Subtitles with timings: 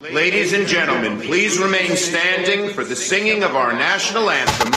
[0.00, 4.70] Ladies and gentlemen, please remain standing for the singing of our national anthem.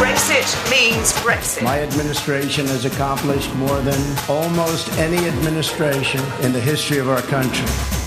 [0.00, 1.62] Brexit means Brexit.
[1.62, 8.05] My administration has accomplished more than almost any administration in the history of our country.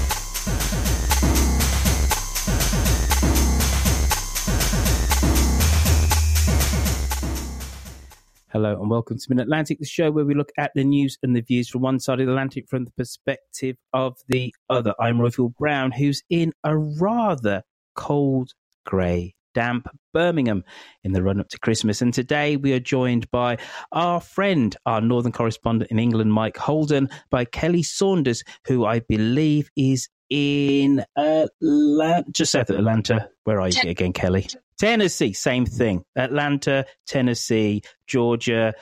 [8.61, 11.33] Hello and welcome to Mid Atlantic, the show where we look at the news and
[11.33, 14.93] the views from one side of the Atlantic from the perspective of the other.
[14.99, 17.63] I'm Royfield Brown, who's in a rather
[17.95, 18.51] cold,
[18.85, 20.65] grey, damp Birmingham
[21.05, 22.01] in the run up to Christmas.
[22.01, 23.59] And today we are joined by
[23.93, 29.69] our friend, our northern correspondent in England, Mike Holden, by Kelly Saunders, who I believe
[29.77, 33.29] is in Atlanta, just south of Atlanta.
[33.45, 34.49] Where are you again, Kelly?
[34.79, 36.03] Tennessee, same thing.
[36.15, 38.73] Atlanta, Tennessee, Georgia,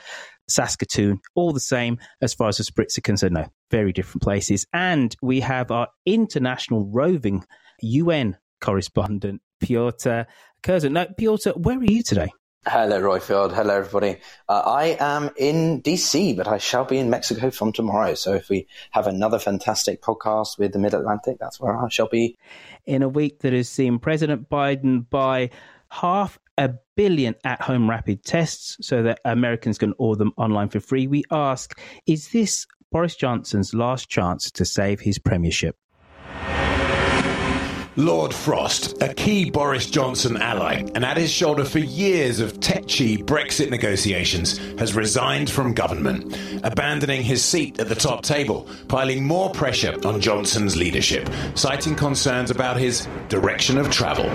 [0.48, 3.34] Saskatoon, all the same as far as the Brits are concerned.
[3.34, 4.66] No, very different places.
[4.72, 7.44] And we have our international roving
[7.82, 10.22] UN correspondent, Piotr
[10.62, 10.94] Curzon.
[10.94, 12.28] Now, Piotr, where are you today?
[12.66, 13.54] Hello, Royfield.
[13.54, 14.18] Hello, everybody.
[14.48, 18.14] Uh, I am in DC, but I shall be in Mexico from tomorrow.
[18.14, 22.08] So if we have another fantastic podcast with the Mid Atlantic, that's where I shall
[22.08, 22.36] be.
[22.84, 25.50] In a week that has seen President Biden buy
[25.90, 30.80] half a billion at home rapid tests so that Americans can order them online for
[30.80, 35.76] free, we ask is this Boris Johnson's last chance to save his premiership?
[37.98, 43.18] Lord Frost, a key Boris Johnson ally and at his shoulder for years of tetchy
[43.18, 49.50] Brexit negotiations, has resigned from government, abandoning his seat at the top table, piling more
[49.50, 54.26] pressure on Johnson's leadership, citing concerns about his direction of travel.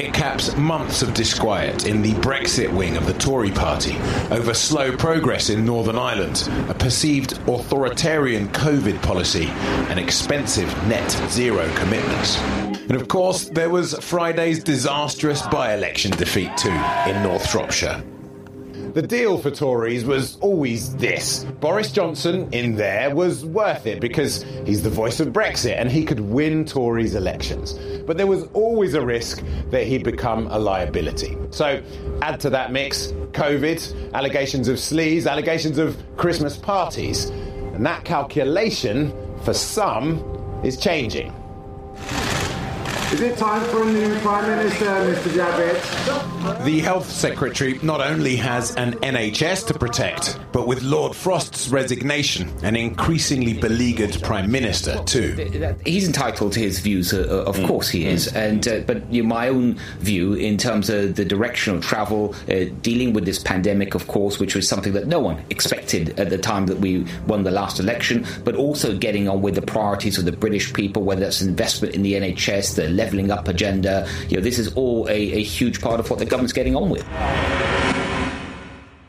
[0.00, 3.98] It caps months of disquiet in the Brexit wing of the Tory party
[4.30, 9.48] over slow progress in Northern Ireland, a perceived authoritarian COVID policy,
[9.90, 12.40] and expensive net zero commitments.
[12.88, 18.02] And of course, there was Friday's disastrous by election defeat too in North Shropshire.
[18.92, 21.44] The deal for Tories was always this.
[21.60, 26.04] Boris Johnson in there was worth it because he's the voice of Brexit and he
[26.04, 27.74] could win Tories elections.
[28.06, 31.36] But there was always a risk that he'd become a liability.
[31.50, 31.80] So
[32.20, 37.26] add to that mix COVID, allegations of sleaze, allegations of Christmas parties.
[37.26, 39.12] And that calculation,
[39.44, 40.24] for some,
[40.64, 41.32] is changing.
[43.12, 45.30] Is it time for a new Prime Minister, Mr.
[45.30, 46.64] Javid?
[46.64, 52.48] The Health Secretary not only has an NHS to protect, but with Lord Frost's resignation,
[52.62, 55.76] an increasingly beleaguered Prime Minister too.
[55.84, 57.66] He's entitled to his views, uh, of mm.
[57.66, 58.28] course he is.
[58.28, 58.36] Mm.
[58.36, 62.36] And uh, but you know, my own view in terms of the direction of travel,
[62.48, 66.30] uh, dealing with this pandemic, of course, which was something that no one expected at
[66.30, 70.16] the time that we won the last election, but also getting on with the priorities
[70.16, 74.06] of the British people, whether that's investment in the NHS, the levelling up agenda.
[74.28, 76.90] You know, this is all a, a huge part of what the government's getting on
[76.90, 77.06] with.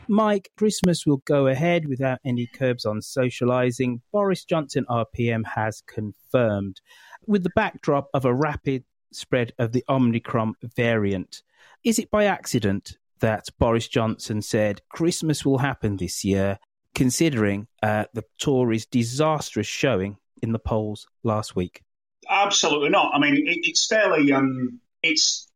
[0.08, 4.00] Mike, Christmas will go ahead without any curbs on socialising.
[4.10, 6.80] Boris Johnson, our PM has confirmed.
[7.26, 11.42] With the backdrop of a rapid spread of the Omicron variant,
[11.84, 16.58] is it by accident that Boris Johnson said Christmas will happen this year,
[16.94, 21.82] considering uh, the Tories' disastrous showing in the polls last week?
[22.28, 23.14] Absolutely not.
[23.14, 25.48] I mean, it, it's fairly, um, it's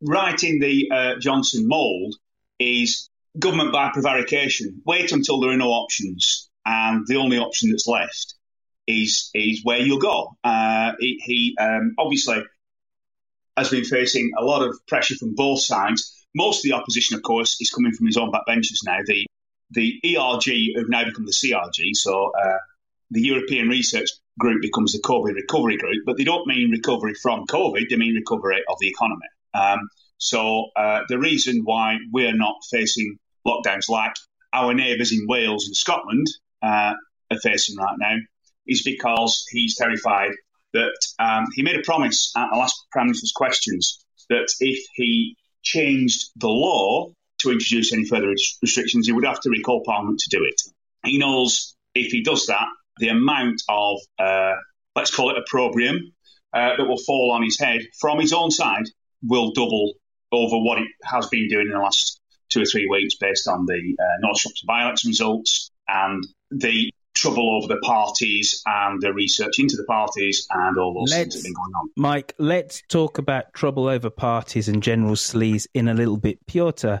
[0.00, 2.14] right in the uh, Johnson mould
[2.58, 3.08] is
[3.38, 4.82] government by prevarication.
[4.84, 8.34] Wait until there are no options, and the only option that's left
[8.86, 10.36] is is where you'll go.
[10.44, 12.42] Uh, he, he um, obviously
[13.56, 16.14] has been facing a lot of pressure from both sides.
[16.34, 18.98] most of the opposition, of course, is coming from his own backbenchers now.
[19.04, 19.26] The
[19.72, 22.58] the ERG have now become the CRG, so uh,
[23.10, 24.08] the European Research
[24.38, 28.14] Group becomes the COVID Recovery Group, but they don't mean recovery from COVID, they mean
[28.14, 29.26] recovery of the economy.
[29.54, 34.12] Um, so uh, the reason why we're not facing lockdowns like
[34.52, 36.26] our neighbours in Wales and Scotland
[36.62, 36.94] uh,
[37.30, 38.16] are facing right now
[38.66, 40.32] is because he's terrified
[40.72, 45.36] that um, he made a promise at the last Prime Minister's questions that if he
[45.62, 47.10] changed the law
[47.40, 48.28] to introduce any further
[48.62, 50.60] restrictions, he would have to recall Parliament to do it.
[51.04, 52.66] He knows if he does that,
[52.98, 54.54] the amount of, uh,
[54.94, 56.12] let's call it opprobrium,
[56.52, 58.84] uh, that will fall on his head from his own side
[59.22, 59.94] will double
[60.32, 62.20] over what it has been doing in the last
[62.50, 67.56] two or three weeks based on the uh, North Shropshire by-election results and the trouble
[67.56, 71.38] over the parties and the research into the parties and all those let's, things that
[71.38, 71.90] have been going on.
[71.96, 76.38] Mike, let's talk about trouble over parties and general sleaze in a little bit.
[76.46, 76.96] Piotr,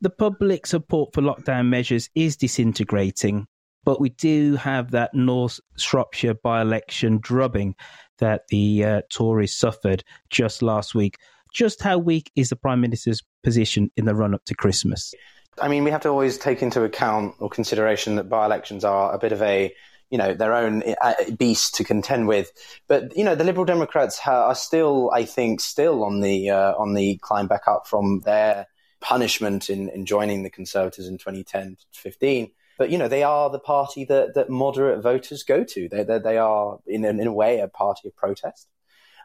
[0.00, 3.46] the public support for lockdown measures is disintegrating,
[3.84, 7.74] but we do have that North Shropshire by election drubbing
[8.18, 11.18] that the uh, Tories suffered just last week.
[11.52, 15.12] Just how weak is the Prime Minister's position in the run up to Christmas?
[15.60, 19.18] I mean, we have to always take into account or consideration that by-elections are a
[19.18, 19.74] bit of a,
[20.10, 22.52] you know, their own uh, beast to contend with.
[22.88, 26.94] But you know, the Liberal Democrats are still, I think, still on the uh, on
[26.94, 28.66] the climb back up from their
[29.00, 32.50] punishment in, in joining the Conservatives in 2010 15.
[32.82, 35.88] But you know, they are the party that, that moderate voters go to.
[35.88, 38.66] They they, they are in, in a way a party of protest.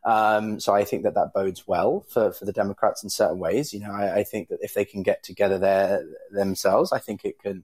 [0.05, 3.73] Um, so I think that that bodes well for, for the Democrats in certain ways.
[3.73, 7.25] You know, I, I think that if they can get together there themselves, I think
[7.25, 7.63] it can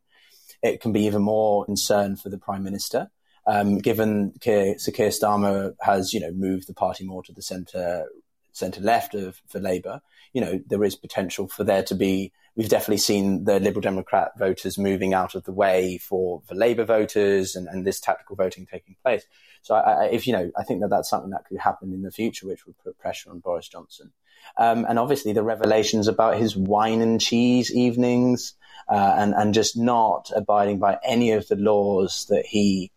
[0.63, 3.11] it can be even more concern for the prime minister.
[3.45, 7.43] Um, given Keir, Sir Keir Starmer has, you know, moved the party more to the
[7.43, 8.07] centre
[8.51, 10.01] centre left of for Labour,
[10.33, 12.31] you know, there is potential for there to be.
[12.55, 16.85] We've definitely seen the Liberal Democrat voters moving out of the way for, the Labour
[16.85, 19.25] voters and, and this tactical voting taking place.
[19.63, 22.03] So I, I, if you know, I think that that's something that could happen in
[22.03, 24.11] the future, which would put pressure on Boris Johnson.
[24.57, 28.53] Um, and obviously the revelations about his wine and cheese evenings
[28.89, 32.91] uh, and and just not abiding by any of the laws that he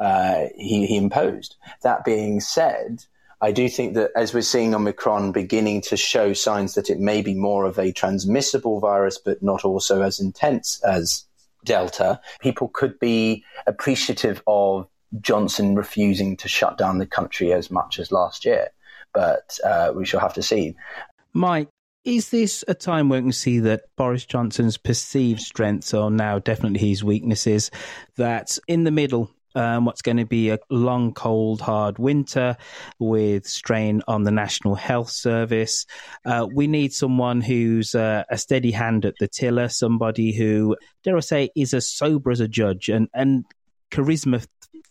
[0.00, 1.56] uh, he, he imposed.
[1.82, 3.04] That being said.
[3.40, 7.22] I do think that as we're seeing Omicron beginning to show signs that it may
[7.22, 11.24] be more of a transmissible virus, but not also as intense as
[11.64, 14.88] Delta, people could be appreciative of
[15.20, 18.68] Johnson refusing to shut down the country as much as last year.
[19.12, 20.74] But uh, we shall have to see.
[21.32, 21.68] Mike,
[22.04, 26.38] is this a time where we can see that Boris Johnson's perceived strengths are now
[26.38, 27.70] definitely his weaknesses?
[28.16, 32.56] That in the middle, um, what's going to be a long, cold, hard winter
[33.00, 35.84] with strain on the National Health Service.
[36.24, 41.16] Uh, we need someone who's uh, a steady hand at the tiller, somebody who, dare
[41.16, 43.44] I say, is as sober as a judge and, and
[43.90, 44.46] charisma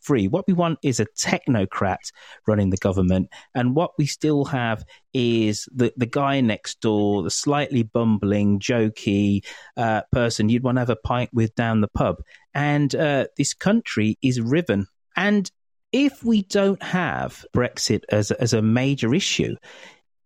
[0.07, 0.27] free.
[0.27, 2.11] What we want is a technocrat
[2.47, 3.29] running the government.
[3.53, 9.45] And what we still have is the, the guy next door, the slightly bumbling, jokey
[9.75, 12.17] uh, person you'd want to have a pint with down the pub.
[12.53, 14.87] And uh, this country is riven.
[15.17, 15.51] And
[15.91, 19.55] if we don't have Brexit as, as a major issue,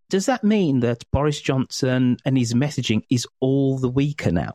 [0.10, 4.54] does that mean that Boris Johnson and his messaging is all the weaker now?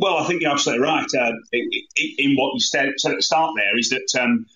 [0.00, 1.06] Well, I think you're absolutely right.
[1.18, 4.46] Uh, in, what you said, said, at the start there is that um,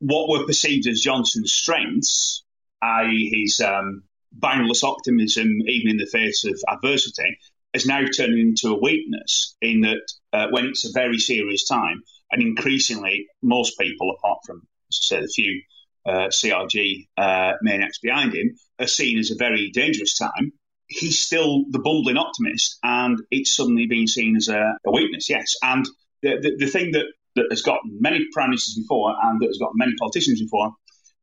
[0.00, 2.44] what were perceived as Johnson's strengths,
[2.82, 7.38] i.e., his um, boundless optimism, even in the face of adversity,
[7.72, 12.02] is now turning into a weakness in that uh, when it's a very serious time,
[12.30, 15.62] and increasingly most people, apart from, as I said, a few
[16.06, 20.52] uh, CRG uh, maniacs behind him, are seen as a very dangerous time.
[20.88, 25.54] He's still the bumbling optimist, and it's suddenly being seen as a, a weakness, yes.
[25.62, 25.84] And
[26.22, 29.58] the, the, the thing that that has got many prime ministers before and that has
[29.58, 30.72] got many politicians before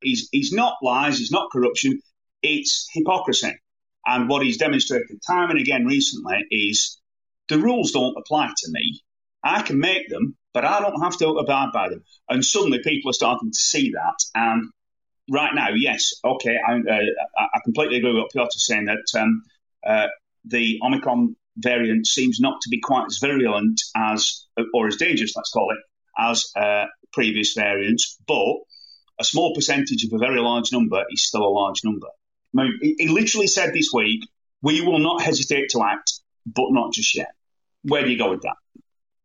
[0.01, 2.00] is not lies, it's not corruption,
[2.41, 3.53] it's hypocrisy.
[4.05, 7.00] And what he's demonstrated time and again recently is
[7.48, 9.01] the rules don't apply to me.
[9.43, 12.03] I can make them, but I don't have to abide by them.
[12.29, 14.15] And suddenly people are starting to see that.
[14.36, 14.72] And
[15.29, 17.00] right now, yes, okay, I, uh,
[17.38, 19.43] I completely agree with what Piotr's saying that um,
[19.86, 20.08] uh,
[20.46, 25.51] the Omicron variant seems not to be quite as virulent as, or as dangerous, let's
[25.51, 25.77] call it,
[26.17, 28.55] as uh, previous variants, but
[29.20, 32.08] a small percentage of a very large number is still a large number.
[32.58, 34.27] I mean, he literally said this week,
[34.62, 36.13] we will not hesitate to act,
[36.46, 37.34] but not just yet.
[37.84, 38.55] Where do you go with that?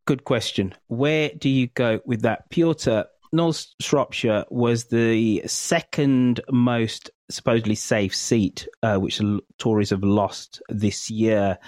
[0.05, 0.73] Good question.
[0.87, 2.49] Where do you go with that?
[2.49, 10.03] Piotr, North Shropshire was the second most supposedly safe seat, uh, which the Tories have
[10.03, 11.59] lost this year.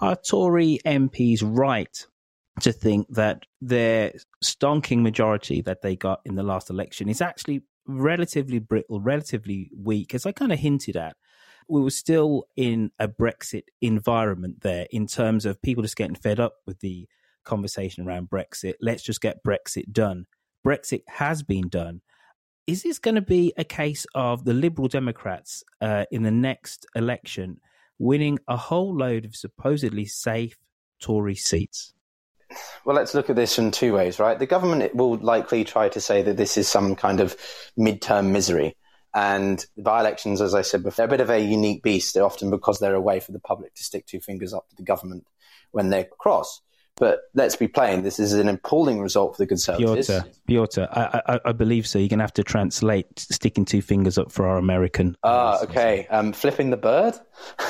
[0.00, 2.06] Are Tory MPs right
[2.60, 4.12] to think that their
[4.44, 10.14] stonking majority that they got in the last election is actually relatively brittle, relatively weak,
[10.14, 11.16] as I kind of hinted at?
[11.68, 16.40] We were still in a Brexit environment there in terms of people just getting fed
[16.40, 17.06] up with the
[17.44, 18.74] conversation around Brexit.
[18.80, 20.26] Let's just get Brexit done.
[20.66, 22.00] Brexit has been done.
[22.66, 26.86] Is this going to be a case of the Liberal Democrats uh, in the next
[26.94, 27.60] election
[27.98, 30.56] winning a whole load of supposedly safe
[31.00, 31.94] Tory seats?
[32.84, 34.38] Well, let's look at this in two ways, right?
[34.38, 37.36] The government will likely try to say that this is some kind of
[37.78, 38.76] midterm misery.
[39.14, 42.24] And by elections, as I said before, they're a bit of a unique beast, They're
[42.24, 44.82] often because they're a way for the public to stick two fingers up to the
[44.82, 45.26] government
[45.72, 46.60] when they're cross.
[46.98, 50.08] But let's be plain, this is an appalling result for the Conservatives.
[50.08, 51.98] Piotr, Piotr I, I, I believe so.
[51.98, 55.16] You're going to have to translate sticking two fingers up for our American.
[55.22, 56.08] Ah, okay.
[56.08, 57.14] Um, flipping the bird?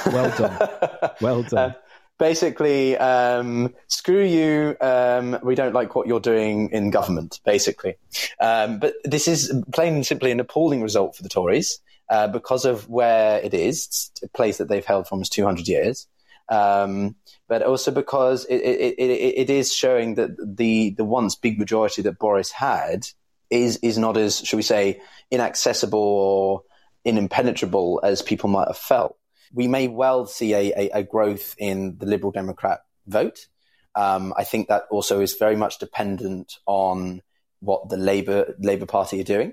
[0.06, 1.10] Well done.
[1.20, 1.70] well done.
[1.70, 1.72] Uh,
[2.18, 4.76] basically, um, screw you.
[4.80, 7.96] Um, we don't like what you're doing in government, basically.
[8.40, 12.64] Um, but this is plain and simply an appalling result for the Tories uh, because
[12.64, 16.06] of where it is, a place that they've held for almost 200 years.
[16.48, 17.14] Um,
[17.46, 22.02] but also because it, it, it, it is showing that the, the once big majority
[22.02, 23.06] that Boris had
[23.50, 26.62] is, is not as, shall we say, inaccessible or
[27.04, 29.17] impenetrable as people might have felt.
[29.52, 33.46] We may well see a, a, a growth in the Liberal Democrat vote.
[33.94, 37.22] Um, I think that also is very much dependent on
[37.60, 39.52] what the Labour Labour Party are doing.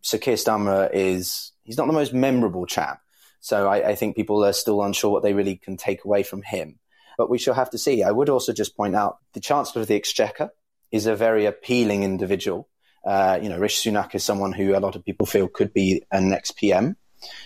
[0.00, 3.00] So Keir Starmer is he's not the most memorable chap.
[3.40, 6.42] So I, I, think people are still unsure what they really can take away from
[6.42, 6.80] him.
[7.16, 8.02] But we shall have to see.
[8.02, 10.50] I would also just point out the Chancellor of the Exchequer
[10.90, 12.68] is a very appealing individual.
[13.04, 16.02] Uh, you know, Rishi Sunak is someone who a lot of people feel could be
[16.10, 16.96] a next PM.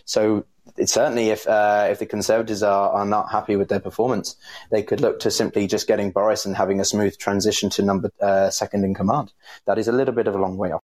[0.05, 0.47] So
[0.85, 4.37] certainly if uh, if the Conservatives are, are not happy with their performance,
[4.71, 8.11] they could look to simply just getting Boris and having a smooth transition to number
[8.21, 9.33] uh, second in command.
[9.67, 10.83] That is a little bit of a long way off.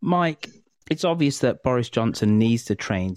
[0.00, 0.48] Mike,
[0.90, 3.16] it's obvious that Boris Johnson needs to train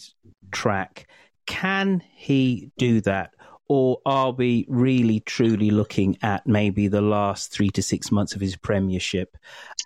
[0.51, 1.07] track.
[1.45, 3.31] Can he do that?
[3.71, 8.41] Or are we really truly looking at maybe the last three to six months of
[8.41, 9.37] his premiership?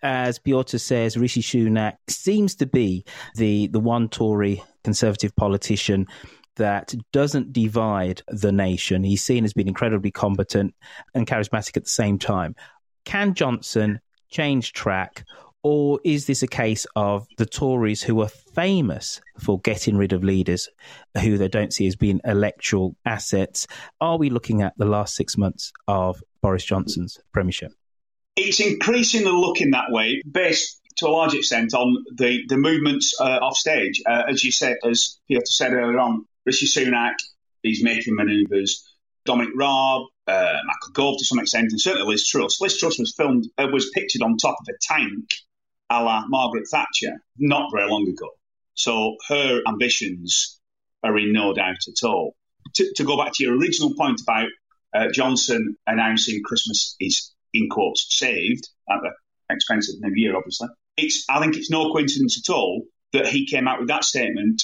[0.02, 3.04] As Piotr says, Rishi Sunak seems to be
[3.36, 6.08] the, the one Tory conservative politician
[6.56, 9.04] that doesn't divide the nation.
[9.04, 10.76] He's seen as being incredibly competent
[11.14, 12.56] and charismatic at the same time.
[13.06, 14.00] Can Johnson
[14.30, 15.26] change track,
[15.64, 20.24] or is this a case of the Tories who are famous for getting rid of
[20.24, 20.70] leaders
[21.22, 23.68] who they don't see as being electoral assets?
[24.02, 27.72] Are we looking at the last six months of Boris Johnson's premiership?
[28.36, 33.40] It's increasingly looking that way based to a large extent on the, the movements uh,
[33.42, 34.02] off stage.
[34.06, 37.16] Uh, as you said, as Piotr said earlier on, Rishi Sunak
[37.64, 38.90] is making manoeuvres.
[39.26, 42.60] Dominic Raab, uh, Michael Gove to some extent, and certainly Liz Truss.
[42.60, 45.30] Liz Truss was filmed, uh, was pictured on top of a tank
[45.90, 48.30] a la Margaret Thatcher not very long ago.
[48.74, 50.60] So her ambitions
[51.04, 52.36] are in no doubt at all.
[52.76, 54.48] To, to go back to your original point about
[54.94, 59.12] uh, Johnson announcing Christmas is, in quotes, saved at the
[59.54, 60.70] expense of New Year, obviously.
[60.98, 62.84] It's, I think it's no coincidence at all
[63.14, 64.62] that he came out with that statement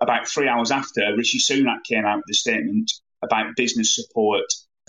[0.00, 2.90] about three hours after Rishi Sunak came out with the statement
[3.22, 4.46] about business support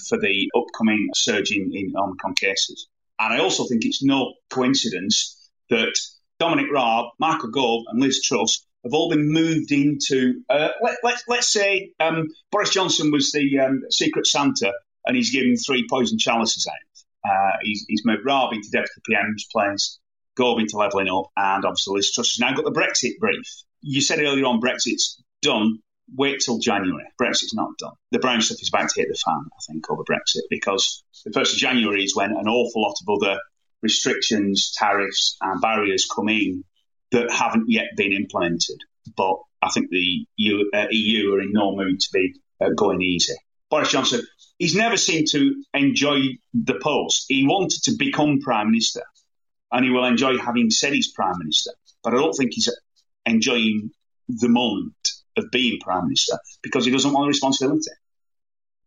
[0.08, 2.88] for the upcoming surge in, in Omicron cases.
[3.20, 5.38] And I also think it's no coincidence
[5.70, 5.94] that
[6.40, 10.42] Dominic Raab, Michael Gove, and Liz Truss have all been moved into.
[10.50, 14.72] Uh, let, let, let's say um, Boris Johnson was the um, Secret Santa,
[15.06, 17.32] and he's given three poison chalices out.
[17.32, 20.00] Uh, he's, he's moved Raab into Deputy PM's place,
[20.36, 23.46] Gove to levelling up, and obviously Liz Truss has now got the Brexit brief.
[23.82, 25.80] You said earlier on Brexit's done.
[26.14, 27.06] Wait till January.
[27.22, 27.94] Brexit's not done.
[28.12, 31.32] The brown stuff is about to hit the fan, I think, over Brexit, because the
[31.32, 33.40] 1st of January is when an awful lot of other
[33.82, 36.64] restrictions, tariffs, and barriers come in
[37.12, 38.78] that haven't yet been implemented.
[39.16, 43.02] But I think the EU, uh, EU are in no mood to be uh, going
[43.02, 43.36] easy.
[43.70, 44.22] Boris Johnson,
[44.58, 46.20] he's never seemed to enjoy
[46.54, 47.26] the post.
[47.28, 49.04] He wanted to become Prime Minister,
[49.72, 51.72] and he will enjoy having said he's Prime Minister.
[52.04, 52.70] But I don't think he's
[53.26, 53.92] enjoying
[54.28, 57.92] the moment of being Prime Minister because he doesn't want the responsibility.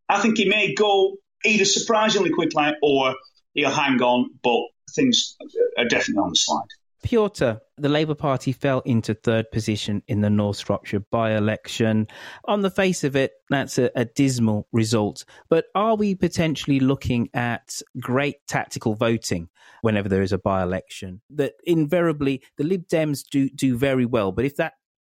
[0.08, 3.14] I think he may go either surprisingly quickly or
[3.54, 4.60] he'll hang on, but
[4.94, 5.36] things
[5.78, 6.68] are definitely on the slide.
[7.04, 12.08] Piotr, the Labour Party fell into third position in the North Shropshire by election.
[12.46, 15.26] On the face of it, that's a, a, dismal result.
[15.50, 19.50] But are we potentially looking at great tactical voting
[19.82, 21.20] whenever there is a by election?
[21.28, 24.32] That invariably the Lib Dems do, do very well.
[24.32, 24.72] But if that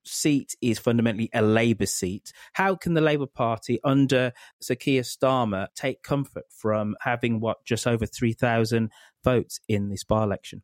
[0.04, 2.32] seat is fundamentally a Labour seat.
[2.52, 7.86] How can the Labour Party under Sir Keir Starmer take comfort from having what just
[7.86, 8.90] over 3,000
[9.24, 10.62] votes in this by election?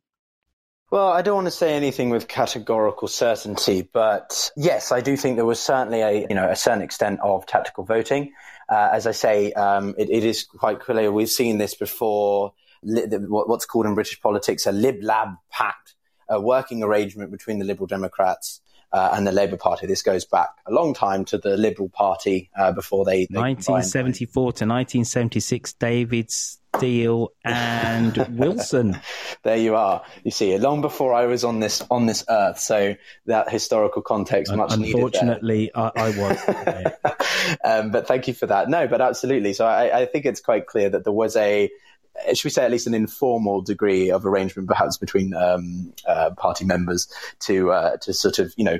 [0.93, 5.37] Well, I don't want to say anything with categorical certainty, but yes, I do think
[5.37, 8.31] there was certainly a you know a certain extent of tactical voting.
[8.69, 12.53] Uh, as I say, um, it, it is quite clear we've seen this before.
[12.83, 15.95] Li- what's called in British politics a Lib Lab pact,
[16.29, 19.87] a working arrangement between the Liberal Democrats uh, and the Labour Party.
[19.87, 24.43] This goes back a long time to the Liberal Party uh, before they, they 1974
[24.43, 25.73] to 1976.
[25.73, 26.29] David
[26.75, 28.99] Steel and Wilson.
[29.43, 30.03] there you are.
[30.23, 34.53] You see, long before I was on this on this earth, so that historical context
[34.53, 37.57] much Unfortunately, I, I, was.
[37.63, 38.69] um, but thank you for that.
[38.69, 39.53] No, but absolutely.
[39.53, 41.69] So I, I think it's quite clear that there was a
[42.27, 46.65] should we say at least an informal degree of arrangement, perhaps between um, uh, party
[46.65, 47.07] members
[47.41, 48.77] to uh, to sort of you know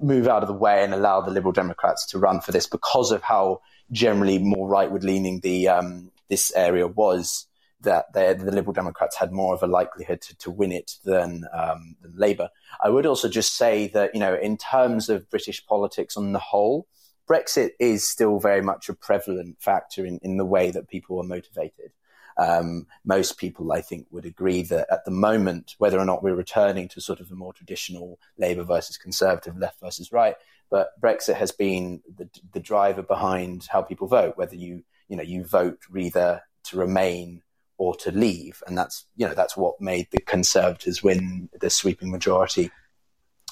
[0.00, 3.10] move out of the way and allow the Liberal Democrats to run for this because
[3.10, 3.60] of how
[3.92, 7.46] generally more rightward leaning the um, this area was.
[7.80, 11.96] That the Liberal Democrats had more of a likelihood to, to win it than, um,
[12.00, 12.48] than Labour.
[12.82, 16.38] I would also just say that you know in terms of British politics on the
[16.38, 16.86] whole,
[17.28, 21.24] Brexit is still very much a prevalent factor in, in the way that people are
[21.24, 21.92] motivated.
[22.36, 26.34] Um, most people, I think, would agree that at the moment, whether or not we're
[26.34, 30.34] returning to sort of a more traditional Labour versus Conservative, left versus right,
[30.70, 34.36] but Brexit has been the, the driver behind how people vote.
[34.36, 37.42] Whether you you know you vote either to remain
[37.76, 42.10] or to leave, and that's you know that's what made the Conservatives win the sweeping
[42.10, 42.70] majority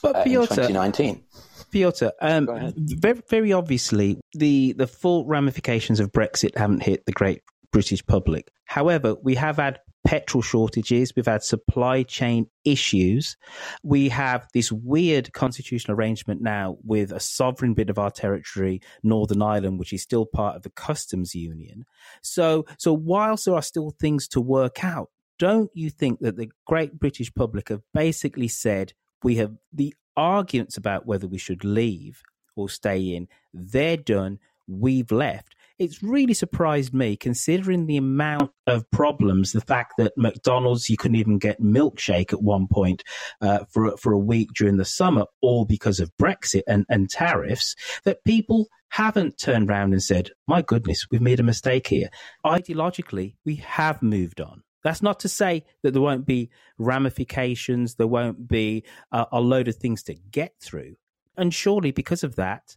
[0.02, 1.25] but uh, Piotr, in 2019.
[1.71, 7.42] Piotr, um, very, very obviously, the, the full ramifications of Brexit haven't hit the great
[7.71, 8.50] British public.
[8.66, 9.80] However, we have had
[10.12, 13.35] petrol shortages, we've had supply chain issues,
[13.83, 19.40] we have this weird constitutional arrangement now with a sovereign bit of our territory, Northern
[19.40, 21.87] Ireland, which is still part of the customs union.
[22.21, 26.50] So, so whilst there are still things to work out, don't you think that the
[26.66, 32.21] great British public have basically said we have the arguments about whether we should leave
[32.54, 38.88] or stay in, they're done, we've left it's really surprised me considering the amount of
[38.92, 39.52] problems.
[39.52, 43.02] The fact that McDonald's you couldn't even get milkshake at one point
[43.40, 47.75] uh, for for a week during the summer, all because of Brexit and, and tariffs.
[48.04, 52.10] That people haven't turned around and said, "My goodness, we've made a mistake here."
[52.47, 54.62] Ideologically, we have moved on.
[54.84, 59.68] That's not to say that there won't be ramifications, there won't be uh, a load
[59.68, 60.97] of things to get through.
[61.36, 62.76] And surely because of that,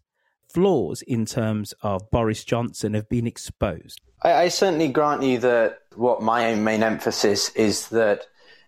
[0.55, 3.99] flaws in terms of Boris Johnson have been exposed.
[4.23, 8.25] I, I certainly grant you that what my main emphasis is that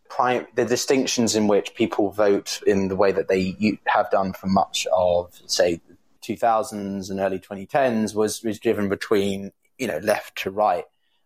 [0.10, 4.48] prime, the distinctions in which people vote in the way that they have done for
[4.48, 5.80] much of, say,
[6.22, 10.84] 2000s and early 2010s was, was driven between, you know, left to right.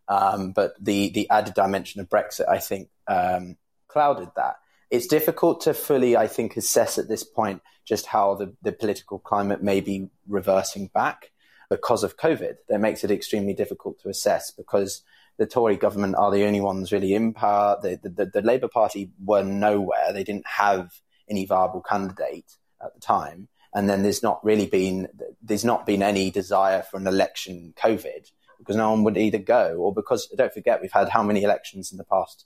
[0.07, 4.57] Um, but the, the added dimension of Brexit, I think, um, clouded that
[4.91, 9.19] it's difficult to fully, I think, assess at this point just how the, the political
[9.19, 11.31] climate may be reversing back
[11.69, 12.55] because of COVID.
[12.67, 15.01] That makes it extremely difficult to assess because
[15.37, 17.77] the Tory government are the only ones really in power.
[17.81, 20.11] The, the, the Labour Party were nowhere.
[20.11, 20.91] They didn't have
[21.29, 23.47] any viable candidate at the time.
[23.73, 25.07] And then there's not really been,
[25.41, 29.77] there's not been any desire for an election COVID because no one would either go
[29.79, 32.45] or because don't forget, we've had how many elections in the past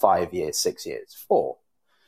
[0.00, 1.58] five years, six years, four.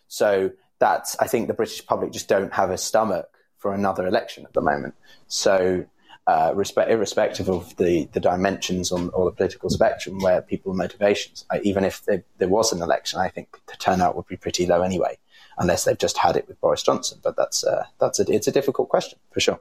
[0.09, 4.45] So that's, I think the British public just don't have a stomach for another election
[4.45, 4.95] at the moment.
[5.27, 5.87] So,
[6.27, 11.45] uh, respect, irrespective of the, the dimensions on or the political spectrum where people motivations,
[11.51, 14.66] I, even if there, there was an election, I think the turnout would be pretty
[14.66, 15.19] low anyway,
[15.57, 17.21] unless they've just had it with Boris Johnson.
[17.23, 19.61] But that's, uh, that's a, it's a difficult question for sure.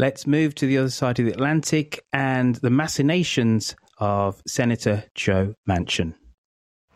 [0.00, 5.52] Let's move to the other side of the Atlantic and the machinations of Senator Joe
[5.68, 6.14] Manchin.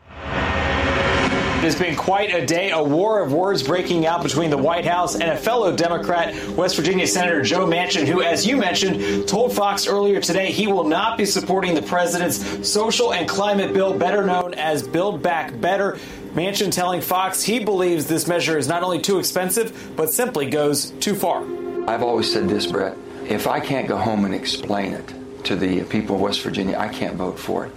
[0.09, 4.87] It has been quite a day, a war of words breaking out between the White
[4.87, 9.53] House and a fellow Democrat, West Virginia Senator Joe Manchin, who, as you mentioned, told
[9.53, 14.25] Fox earlier today he will not be supporting the president's social and climate bill, better
[14.25, 15.99] known as Build Back Better.
[16.33, 20.89] Manchin telling Fox he believes this measure is not only too expensive, but simply goes
[20.89, 21.45] too far.
[21.87, 22.97] I've always said this, Brett.
[23.27, 25.13] If I can't go home and explain it
[25.45, 27.71] to the people of West Virginia, I can't vote for it.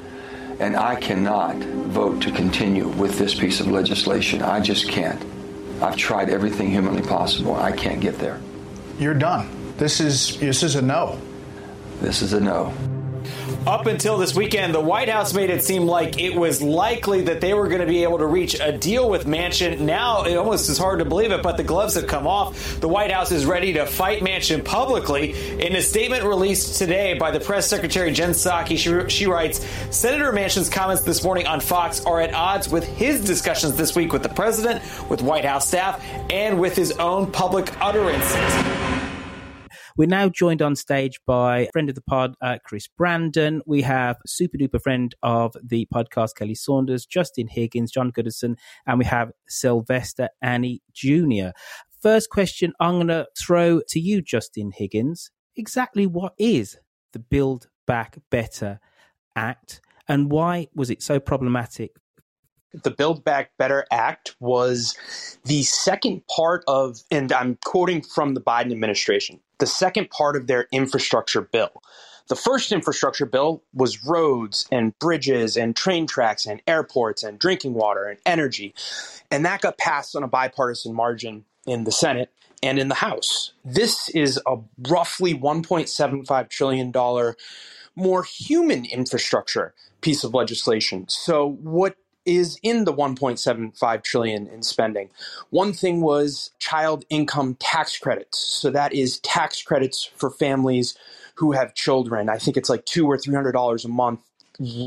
[0.60, 4.42] And I cannot vote to continue with this piece of legislation.
[4.42, 5.22] I just can't.
[5.80, 7.54] I've tried everything humanly possible.
[7.54, 8.40] I can't get there.
[8.98, 9.48] You're done.
[9.76, 11.20] This is this is a no.
[12.00, 12.72] This is a no.
[13.66, 17.40] Up until this weekend, the White House made it seem like it was likely that
[17.40, 19.80] they were going to be able to reach a deal with Manchin.
[19.80, 22.80] Now it almost is hard to believe it, but the gloves have come off.
[22.80, 25.32] The White House is ready to fight Manchin publicly.
[25.60, 30.32] In a statement released today by the press secretary Jen Psaki, she, she writes Senator
[30.32, 34.22] Manchin's comments this morning on Fox are at odds with his discussions this week with
[34.22, 38.88] the president, with White House staff, and with his own public utterances.
[39.98, 43.62] We're now joined on stage by friend of the pod, uh, Chris Brandon.
[43.66, 48.54] We have super duper friend of the podcast, Kelly Saunders, Justin Higgins, John Goodison,
[48.87, 51.48] and we have Sylvester Annie Jr.
[52.00, 55.32] First question I'm going to throw to you, Justin Higgins.
[55.56, 56.78] Exactly what is
[57.12, 58.78] the Build Back Better
[59.34, 61.96] Act and why was it so problematic
[62.84, 64.96] the Build Back Better Act was
[65.44, 70.46] the second part of, and I'm quoting from the Biden administration, the second part of
[70.46, 71.82] their infrastructure bill.
[72.28, 77.72] The first infrastructure bill was roads and bridges and train tracks and airports and drinking
[77.74, 78.74] water and energy.
[79.30, 82.30] And that got passed on a bipartisan margin in the Senate
[82.62, 83.52] and in the House.
[83.64, 86.92] This is a roughly $1.75 trillion
[87.96, 91.06] more human infrastructure piece of legislation.
[91.08, 91.96] So, what
[92.28, 95.10] is in the 1.75 trillion in spending.
[95.50, 98.40] One thing was child income tax credits.
[98.40, 100.96] So that is tax credits for families
[101.36, 102.30] who have children.
[102.30, 104.20] I think it's like 2 or 300 dollars a month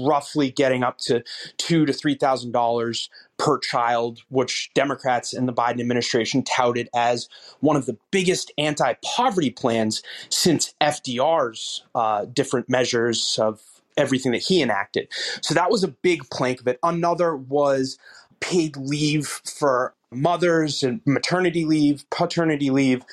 [0.04, 1.24] roughly getting up to
[1.58, 7.30] two to three thousand dollars per child, which Democrats and the Biden administration touted as
[7.62, 13.62] one of the biggest anti-poverty plans since FDR's uh, different measures of
[14.02, 15.08] everything that he enacted.
[15.42, 16.80] So that was a big plank of it.
[16.84, 17.98] Another was
[18.42, 23.04] paid leave for mothers and maternity leave, paternity leave.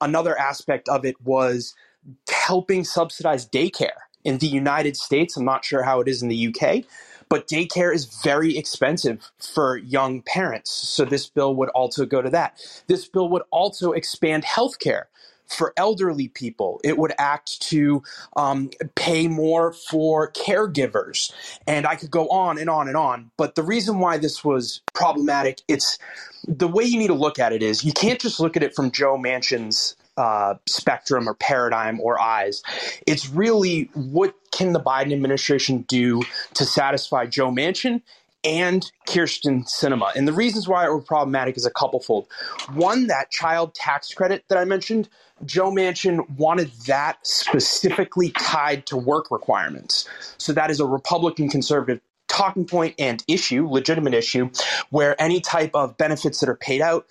[0.00, 1.74] Another aspect of it was
[2.30, 5.36] helping subsidize daycare in the United States.
[5.36, 6.84] I'm not sure how it is in the UK,
[7.28, 10.70] but daycare is very expensive for young parents.
[10.72, 12.60] So this bill would also go to that.
[12.86, 15.04] This bill would also expand healthcare
[15.48, 16.80] for elderly people.
[16.84, 18.02] It would act to
[18.36, 21.32] um, pay more for caregivers.
[21.66, 23.30] And I could go on and on and on.
[23.36, 25.98] But the reason why this was problematic, it's
[26.46, 28.74] the way you need to look at it is you can't just look at it
[28.74, 32.62] from Joe Manchin's uh, spectrum or paradigm or eyes.
[33.06, 36.22] It's really what can the Biden administration do
[36.54, 38.02] to satisfy Joe Manchin
[38.44, 40.14] and Kyrsten Sinema.
[40.14, 42.26] And the reasons why it were problematic is a couplefold.
[42.72, 45.08] One, that child tax credit that I mentioned,
[45.44, 50.08] Joe Manchin wanted that specifically tied to work requirements.
[50.38, 54.50] So that is a Republican conservative talking point and issue, legitimate issue,
[54.90, 57.06] where any type of benefits that are paid out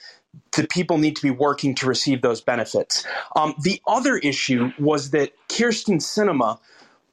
[0.56, 3.06] the people need to be working to receive those benefits.
[3.36, 6.60] Um, the other issue was that Kyrsten Sinema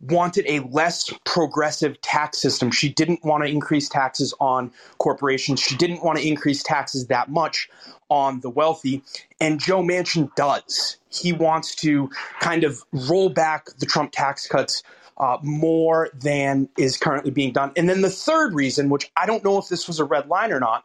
[0.00, 2.70] wanted a less progressive tax system.
[2.70, 5.60] She didn't want to increase taxes on corporations.
[5.60, 7.70] She didn't want to increase taxes that much
[8.08, 9.02] on the wealthy.
[9.40, 10.98] And Joe Manchin does.
[11.14, 14.82] He wants to kind of roll back the Trump tax cuts
[15.18, 17.72] uh, more than is currently being done.
[17.76, 20.52] And then the third reason, which I don't know if this was a red line
[20.52, 20.84] or not,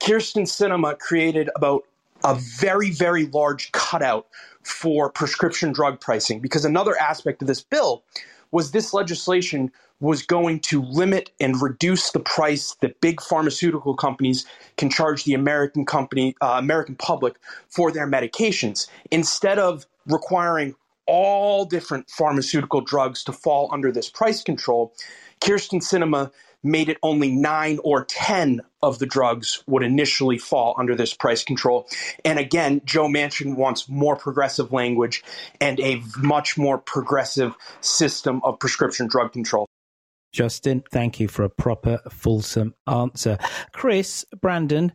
[0.00, 1.84] Kyrsten Sinema created about
[2.24, 4.26] a very, very large cutout
[4.62, 6.40] for prescription drug pricing.
[6.40, 8.04] Because another aspect of this bill
[8.50, 14.44] was this legislation was going to limit and reduce the price that big pharmaceutical companies
[14.76, 17.36] can charge the American company, uh, American public
[17.68, 20.74] for their medications, instead of requiring
[21.06, 24.92] all different pharmaceutical drugs to fall under this price control.
[25.40, 26.32] Kyrsten Sinema
[26.64, 31.44] made it only nine or 10 of the drugs would initially fall under this price
[31.44, 31.88] control.
[32.24, 35.22] And again, Joe Manchin wants more progressive language
[35.60, 39.68] and a much more progressive system of prescription drug control.
[40.32, 43.38] Justin, thank you for a proper, fulsome answer.
[43.72, 44.92] Chris, Brandon,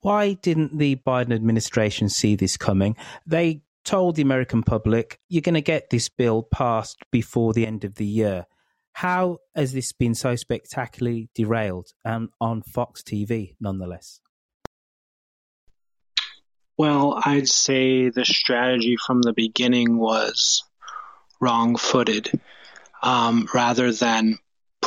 [0.00, 2.96] why didn't the Biden administration see this coming?
[3.26, 7.84] They told the American public, you're going to get this bill passed before the end
[7.84, 8.46] of the year.
[8.92, 14.20] How has this been so spectacularly derailed and on Fox TV nonetheless?
[16.76, 20.64] Well, I'd say the strategy from the beginning was
[21.40, 22.40] wrong footed.
[23.02, 24.38] Um, rather than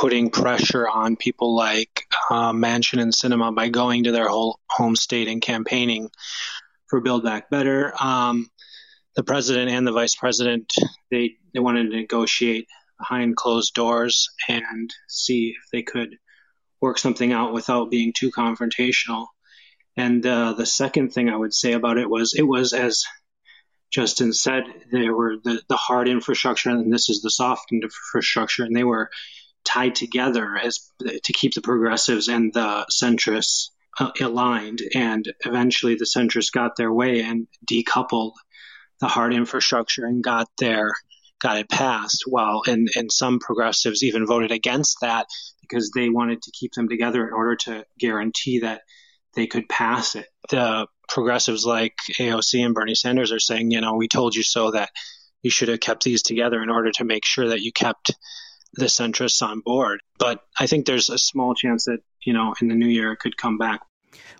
[0.04, 4.94] putting pressure on people like uh, Manchin and Sinema by going to their whole home
[4.94, 6.10] state and campaigning
[6.88, 8.50] for Build Back Better, um,
[9.16, 10.70] the president and the vice president
[11.10, 16.18] they they wanted to negotiate behind closed doors and see if they could
[16.82, 19.28] work something out without being too confrontational.
[19.96, 23.04] And uh, the second thing I would say about it was it was as
[23.90, 28.76] Justin said, there were the, the hard infrastructure and this is the soft infrastructure, and
[28.76, 29.08] they were
[29.64, 34.80] tied together as to keep the progressives and the centrists uh, aligned.
[34.94, 38.32] And eventually, the centrists got their way and decoupled
[39.00, 40.94] the hard infrastructure and got their
[41.40, 42.24] got it passed.
[42.26, 45.26] While and and some progressives even voted against that
[45.60, 48.82] because they wanted to keep them together in order to guarantee that
[49.34, 50.26] they could pass it.
[50.50, 54.70] The progressives like AOC and Bernie Sanders are saying, you know, we told you so
[54.70, 54.90] that
[55.42, 58.12] you should have kept these together in order to make sure that you kept
[58.76, 60.00] the centrists on board.
[60.18, 63.18] But I think there's a small chance that, you know, in the new year it
[63.18, 63.80] could come back.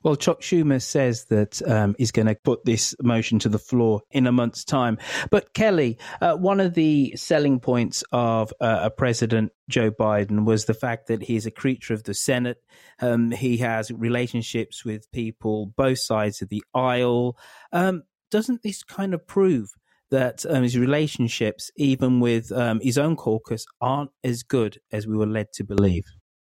[0.03, 4.03] Well, Chuck Schumer says that um, he's going to put this motion to the floor
[4.11, 4.99] in a month's time.
[5.31, 10.67] But Kelly, uh, one of the selling points of uh, a President Joe Biden was
[10.67, 12.59] the fact that he's a creature of the Senate.
[13.01, 17.39] Um, he has relationships with people both sides of the aisle.
[17.73, 19.73] Um, doesn't this kind of prove
[20.11, 25.17] that um, his relationships, even with um, his own caucus, aren't as good as we
[25.17, 26.05] were led to believe?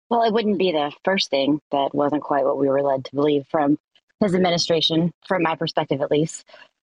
[0.08, 3.14] Well, it wouldn't be the first thing that wasn't quite what we were led to
[3.14, 3.78] believe from
[4.20, 6.44] his administration, from my perspective at least.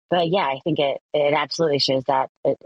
[0.10, 2.30] But yeah, I think it it absolutely shows that.
[2.44, 2.58] It,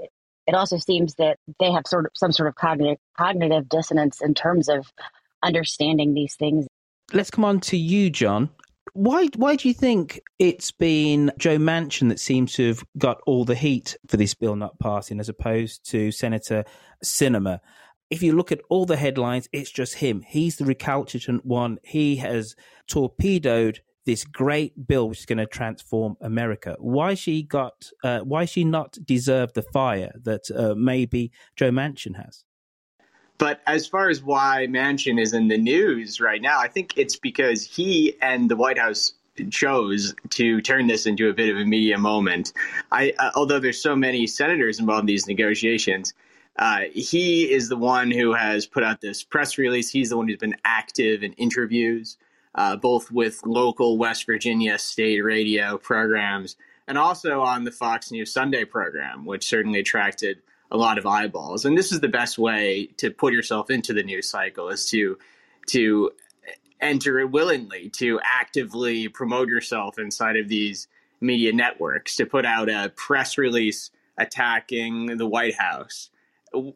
[0.45, 4.33] it also seems that they have sort of some sort of cognitive cognitive dissonance in
[4.33, 4.91] terms of
[5.41, 6.67] understanding these things.
[7.13, 8.49] Let's come on to you, John.
[8.93, 13.43] Why why do you think it's been Joe Manchin that seems to have got all
[13.43, 16.63] the heat for this bill not passing, as opposed to Senator
[17.03, 17.59] Sinema?
[18.13, 20.21] if you look at all the headlines, it's just him.
[20.21, 21.79] He's the recalcitrant one.
[21.83, 22.55] He has
[22.87, 26.75] torpedoed this great bill which is going to transform America.
[26.77, 27.89] Why she got?
[28.03, 32.43] Uh, why she not deserve the fire that uh, maybe Joe Manchin has?
[33.37, 37.17] But as far as why Manchin is in the news right now, I think it's
[37.17, 39.13] because he and the White House
[39.49, 42.53] chose to turn this into a bit of a media moment.
[42.91, 46.13] I, uh, although there's so many senators involved in these negotiations,
[46.57, 49.89] uh, he is the one who has put out this press release.
[49.89, 52.17] He's the one who's been active in interviews,
[52.53, 56.55] uh, both with local West Virginia state radio programs
[56.87, 60.41] and also on the Fox News Sunday program, which certainly attracted
[60.73, 61.63] a lot of eyeballs.
[61.65, 65.17] And this is the best way to put yourself into the news cycle is to
[65.67, 66.11] to
[66.81, 70.89] enter it willingly, to actively promote yourself inside of these
[71.21, 76.09] media networks, to put out a press release attacking the White House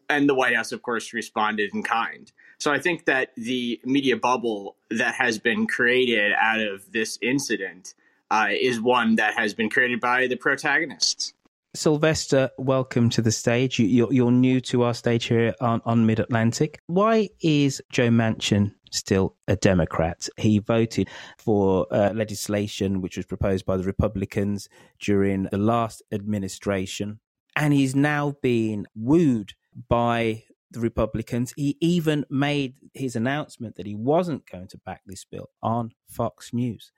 [0.10, 2.32] and the White House, of course, responded in kind.
[2.58, 7.94] So I think that the media bubble that has been created out of this incident
[8.32, 11.34] uh, is one that has been created by the protagonists.
[11.76, 13.78] Sylvester, welcome to the stage.
[13.78, 16.80] You, are you're new to our stage here on, on Mid Atlantic.
[16.88, 20.28] Why is Joe Manchin still a Democrat?
[20.38, 27.20] He voted for uh, legislation which was proposed by the Republicans during the last administration,
[27.56, 29.54] and he's now being wooed
[29.88, 31.54] by the Republicans.
[31.56, 36.54] He even made his announcement that he wasn't going to back this bill on Fox
[36.54, 36.92] News.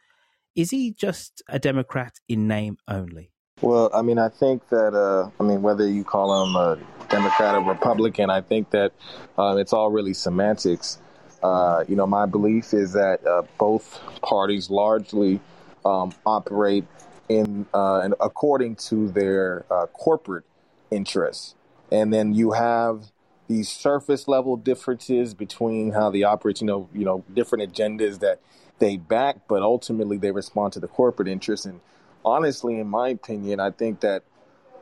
[0.55, 3.31] Is he just a Democrat in name only?
[3.61, 6.77] Well, I mean, I think that, uh, I mean, whether you call him a
[7.09, 8.93] Democrat or Republican, I think that
[9.37, 10.97] uh, it's all really semantics.
[11.43, 15.41] Uh, you know, my belief is that uh, both parties largely
[15.85, 16.85] um, operate
[17.27, 20.45] in uh, and according to their uh, corporate
[20.89, 21.55] interests.
[21.91, 23.11] And then you have
[23.47, 28.39] these surface level differences between how they operate, you know, you know, different agendas that
[28.79, 31.65] they back, but ultimately they respond to the corporate interests.
[31.65, 31.81] And
[32.23, 34.23] honestly, in my opinion, I think that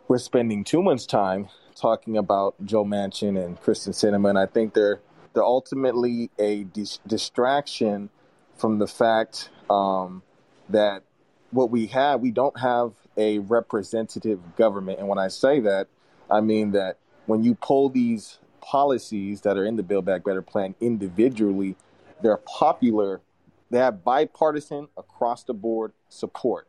[0.08, 4.74] we're spending too much time talking about Joe Manchin and Kyrsten Sinema, and I think
[4.74, 5.00] they're
[5.34, 8.10] they're ultimately a dis- distraction
[8.56, 10.24] from the fact um,
[10.70, 11.04] that
[11.52, 15.00] what we have, we don't have a representative government.
[15.00, 15.88] And when I say that,
[16.30, 16.98] I mean that
[17.28, 21.76] when you pull these policies that are in the Build Back Better plan individually,
[22.22, 23.22] they're popular.
[23.70, 26.68] They have bipartisan across the board support.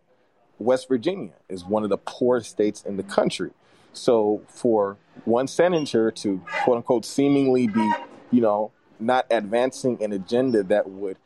[0.59, 3.51] West Virginia is one of the poorest states in the country.
[3.93, 7.93] So for one senator to quote unquote seemingly be,
[8.31, 11.17] you know, not advancing an agenda that would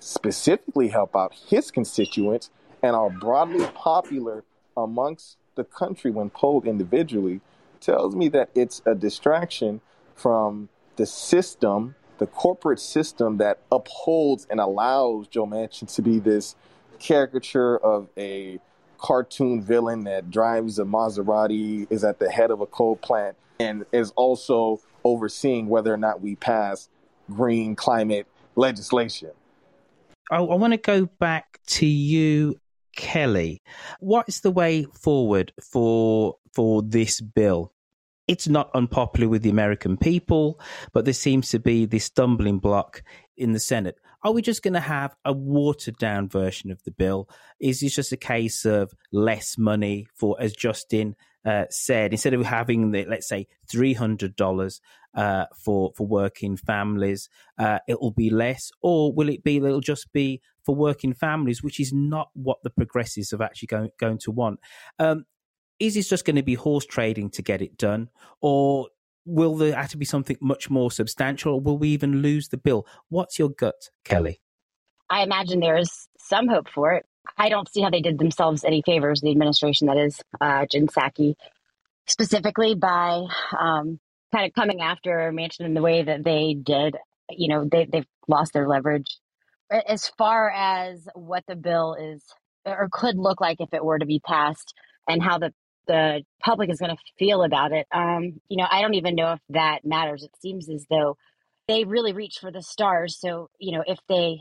[0.00, 2.50] specifically help out his constituents
[2.82, 4.44] and are broadly popular
[4.76, 7.40] amongst the country when polled individually
[7.80, 9.80] tells me that it's a distraction
[10.14, 16.54] from the system, the corporate system that upholds and allows Joe Manchin to be this
[17.02, 18.60] caricature of a
[18.98, 23.84] cartoon villain that drives a Maserati, is at the head of a coal plant, and
[23.92, 26.88] is also overseeing whether or not we pass
[27.28, 29.30] green climate legislation.
[30.30, 32.60] I, I want to go back to you,
[32.96, 33.62] Kelly.
[34.00, 37.72] What is the way forward for for this bill?
[38.28, 40.60] It's not unpopular with the American people,
[40.92, 43.02] but there seems to be this stumbling block
[43.36, 43.98] in the Senate.
[44.24, 47.28] Are we just going to have a watered down version of the bill?
[47.60, 52.44] Is this just a case of less money for, as Justin uh, said, instead of
[52.44, 54.80] having the, let's say three hundred dollars
[55.14, 59.56] uh, for for working families, uh, it will be less, or will it be?
[59.56, 63.90] It'll just be for working families, which is not what the progressives are actually going
[63.98, 64.60] going to want.
[65.00, 65.24] Um,
[65.80, 68.08] is this just going to be horse trading to get it done,
[68.40, 68.88] or
[69.24, 72.56] will there have to be something much more substantial, or will we even lose the
[72.56, 72.86] bill?
[73.08, 74.40] What's your gut, Kelly?
[75.10, 77.06] I imagine there is some hope for it.
[77.36, 80.86] I don't see how they did themselves any favors, the administration that is, uh, Jen
[80.86, 81.34] Psaki,
[82.06, 83.26] specifically by
[83.58, 84.00] um,
[84.32, 86.96] kind of coming after Manchin in the way that they did.
[87.30, 89.18] You know, they, they've lost their leverage.
[89.70, 92.22] As far as what the bill is
[92.64, 94.74] or could look like if it were to be passed
[95.08, 95.52] and how the
[95.86, 97.86] the public is going to feel about it.
[97.92, 100.22] Um, you know, I don't even know if that matters.
[100.22, 101.16] It seems as though
[101.68, 103.18] they really reach for the stars.
[103.18, 104.38] So, you know, if they,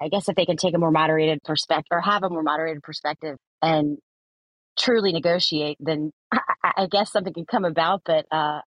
[0.00, 2.82] I guess, if they can take a more moderated perspective or have a more moderated
[2.82, 3.98] perspective and
[4.78, 6.38] truly negotiate, then I,
[6.76, 8.02] I guess something can come about.
[8.04, 8.60] But uh,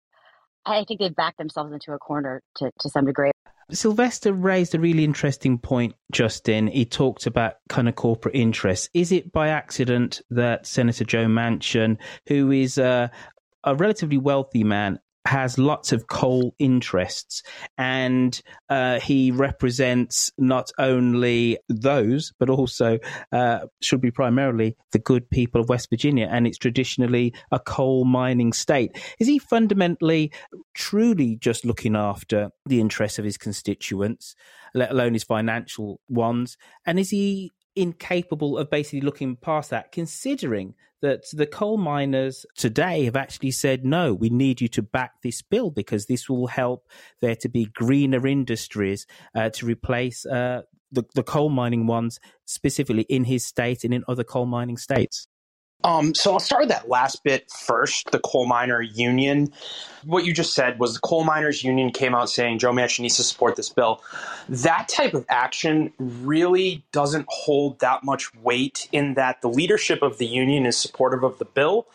[0.64, 3.32] I think they've backed themselves into a corner to, to some degree.
[3.70, 6.66] Sylvester raised a really interesting point, Justin.
[6.66, 8.88] He talked about kind of corporate interests.
[8.94, 13.11] Is it by accident that Senator Joe Manchin, who is a,
[13.64, 17.42] a relatively wealthy man, has lots of coal interests
[17.78, 22.98] and uh, he represents not only those but also
[23.32, 28.04] uh, should be primarily the good people of west virginia and it's traditionally a coal
[28.04, 28.98] mining state.
[29.18, 30.32] Is he fundamentally
[30.74, 34.35] truly just looking after the interests of his constituents
[34.74, 36.56] let alone his financial ones?
[36.87, 43.04] And is he incapable of basically looking past that, considering that the coal miners today
[43.04, 46.88] have actually said, no, we need you to back this bill because this will help
[47.20, 50.62] there to be greener industries uh, to replace uh,
[50.92, 55.26] the, the coal mining ones, specifically in his state and in other coal mining states.
[55.84, 59.52] Um, so I'll start with that last bit first, the coal miner union.
[60.04, 63.16] What you just said was the coal miners union came out saying Joe Manchin needs
[63.16, 64.02] to support this bill.
[64.48, 70.18] That type of action really doesn't hold that much weight in that the leadership of
[70.18, 71.86] the union is supportive of the bill,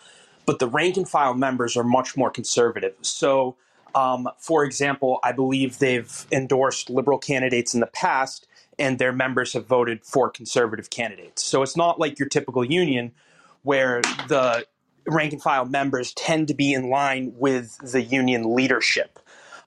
[0.46, 2.94] but the rank and file members are much more conservative.
[3.02, 3.56] So,
[3.96, 8.48] um, for example, I believe they've endorsed liberal candidates in the past
[8.80, 11.44] and their members have voted for conservative candidates.
[11.44, 13.12] So it's not like your typical union
[13.68, 14.66] where the
[15.08, 19.20] rank and file members tend to be in line with the union leadership.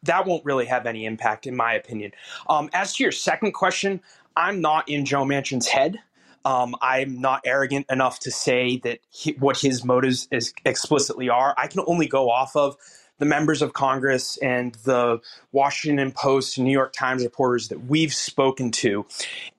[0.05, 2.13] That won't really have any impact, in my opinion.
[2.49, 4.01] Um, as to your second question,
[4.35, 5.99] I'm not in Joe Manchin's head.
[6.47, 11.55] Um, I'm not arrogant enough to say that he, what his motives is explicitly are.
[11.59, 12.79] I can only go off of
[13.19, 15.21] the members of Congress and the
[15.53, 19.05] Washington Post New York Times reporters that we've spoken to.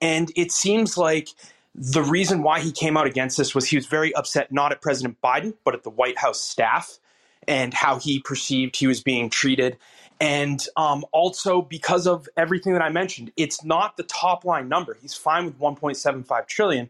[0.01, 1.29] And it seems like
[1.73, 4.81] the reason why he came out against this was he was very upset not at
[4.81, 6.99] President Biden, but at the White House staff
[7.47, 9.77] and how he perceived he was being treated.
[10.19, 14.97] And um, also because of everything that I mentioned, it's not the top line number.
[15.01, 16.89] He's fine with 1.75 trillion.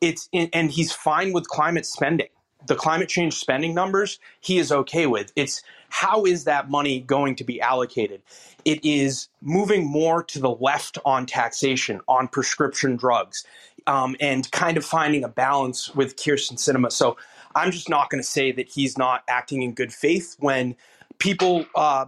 [0.00, 2.28] it's and he's fine with climate spending.
[2.66, 5.32] The climate change spending numbers he is okay with.
[5.36, 8.20] It's how is that money going to be allocated?
[8.64, 13.44] It is moving more to the left on taxation, on prescription drugs,
[13.86, 16.90] um, and kind of finding a balance with Kyrsten Sinema.
[16.90, 17.16] So
[17.54, 20.76] I'm just not going to say that he's not acting in good faith when
[21.18, 22.06] people uh,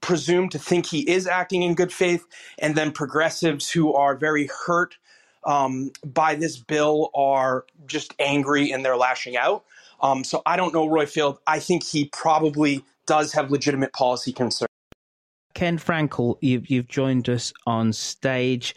[0.00, 2.26] presume to think he is acting in good faith,
[2.58, 4.96] and then progressives who are very hurt
[5.44, 9.64] um, by this bill are just angry and they're lashing out.
[10.00, 11.38] Um, so I don't know Roy Field.
[11.46, 14.68] I think he probably does have legitimate policy concerns.
[15.54, 18.76] Ken Frankel, you've, you've joined us on stage.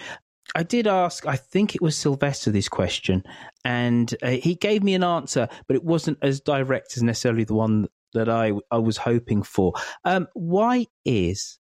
[0.55, 3.23] I did ask, I think it was Sylvester, this question,
[3.63, 7.53] and uh, he gave me an answer, but it wasn't as direct as necessarily the
[7.53, 9.73] one that I, I was hoping for.
[10.03, 11.57] Um, why is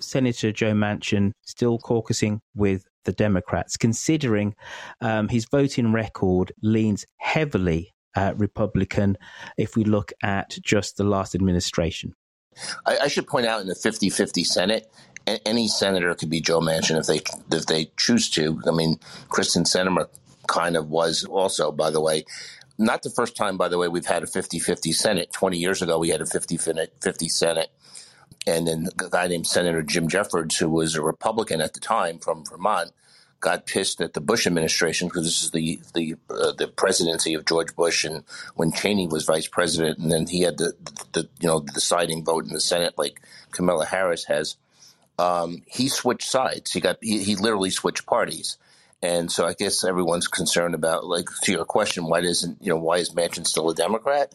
[0.00, 4.54] Senator Joe Manchin still caucusing with the Democrats, considering
[5.00, 9.16] um, his voting record leans heavily uh, Republican
[9.56, 12.14] if we look at just the last administration?
[12.86, 14.86] I, I should point out in the 50 50 Senate,
[15.26, 17.20] any senator could be Joe Manchin if they
[17.56, 18.60] if they choose to.
[18.66, 18.98] I mean,
[19.28, 20.08] Kyrsten Sinema
[20.46, 22.24] kind of was also, by the way.
[22.78, 25.32] Not the first time, by the way, we've had a 50 50 Senate.
[25.32, 27.70] 20 years ago, we had a 50 50 Senate.
[28.46, 32.18] And then a guy named Senator Jim Jeffords, who was a Republican at the time
[32.18, 32.90] from Vermont,
[33.42, 37.44] got pissed at the Bush administration because this is the the uh, the presidency of
[37.44, 40.72] George Bush and when Cheney was vice president, and then he had the,
[41.12, 43.20] the, you know the deciding vote in the Senate like
[43.50, 44.56] Kamala Harris has.
[45.22, 46.72] Um, he switched sides.
[46.72, 48.58] He got he, he literally switched parties.
[49.02, 52.80] And so I guess everyone's concerned about, like, to your question, why doesn't, you know,
[52.88, 54.32] why is Manchin still a Democrat?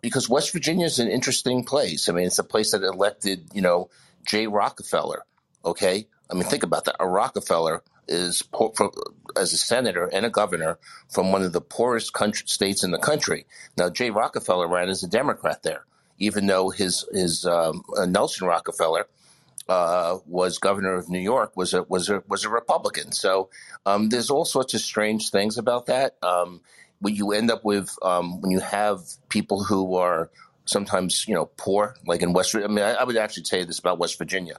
[0.00, 2.08] Because West Virginia is an interesting place.
[2.08, 3.90] I mean, it's a place that elected, you know,
[4.26, 5.22] Jay Rockefeller.
[5.64, 6.06] Okay.
[6.30, 6.96] I mean, think about that.
[6.98, 8.90] A Rockefeller is poor, for,
[9.36, 10.78] as a senator and a governor
[11.08, 13.46] from one of the poorest country, states in the country.
[13.76, 15.84] Now, Jay Rockefeller ran as a Democrat there,
[16.18, 19.06] even though his his um, uh, Nelson Rockefeller
[19.68, 23.12] uh, was governor of New York was a was a was a Republican.
[23.12, 23.50] So
[23.86, 26.16] um, there's all sorts of strange things about that.
[26.22, 26.60] Um,
[27.00, 30.30] what you end up with um, when you have people who are
[30.64, 32.54] sometimes you know poor, like in West.
[32.54, 34.56] I mean, I, I would actually say this about West Virginia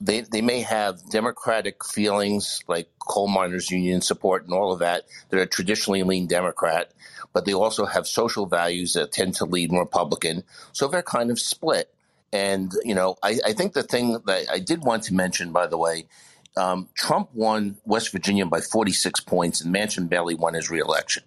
[0.00, 5.04] they they may have democratic feelings like coal miners union support and all of that.
[5.30, 6.92] They're traditionally lean Democrat,
[7.32, 10.44] but they also have social values that tend to lean Republican.
[10.72, 11.92] So they're kind of split.
[12.34, 15.68] And you know, I, I think the thing that I did want to mention, by
[15.68, 16.08] the way,
[16.56, 21.22] um, Trump won West Virginia by 46 points, and Manchin barely won his reelection.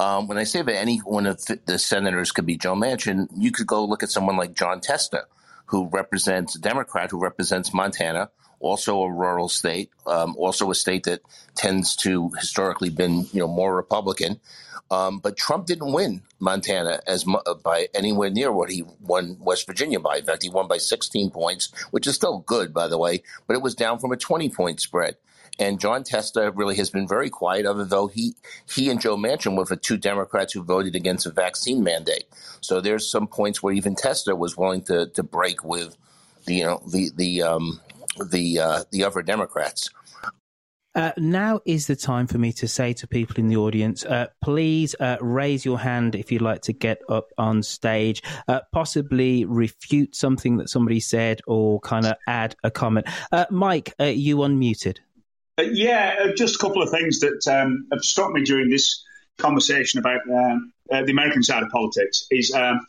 [0.00, 3.52] Um, when I say that any one of the senators could be Joe Manchin, you
[3.52, 5.26] could go look at someone like Jon Tester
[5.66, 8.30] who represents a Democrat who represents Montana,
[8.62, 11.20] also a rural state, um, also a state that
[11.54, 14.40] tends to historically been you know more Republican.
[14.90, 19.66] Um, but Trump didn't win Montana as mu- by anywhere near what he won West
[19.66, 20.18] Virginia by.
[20.18, 23.54] In fact, he won by 16 points, which is still good, by the way, but
[23.54, 25.16] it was down from a 20 point spread.
[25.58, 28.34] And Jon Tester really has been very quiet, other though he
[28.70, 32.24] he and Joe Manchin were the two Democrats who voted against a vaccine mandate.
[32.60, 35.96] So there's some points where even Tester was willing to to break with
[36.46, 37.80] the you know the the um,
[38.30, 39.90] the uh, the other Democrats.
[40.94, 44.26] Uh, now is the time for me to say to people in the audience, uh,
[44.42, 49.46] please uh, raise your hand if you'd like to get up on stage, uh, possibly
[49.46, 53.06] refute something that somebody said or kind of add a comment.
[53.30, 54.98] Uh, Mike, uh, you unmuted.
[55.58, 59.02] Uh, yeah, uh, just a couple of things that um, have struck me during this
[59.38, 62.80] conversation about um, uh, the American side of politics is um,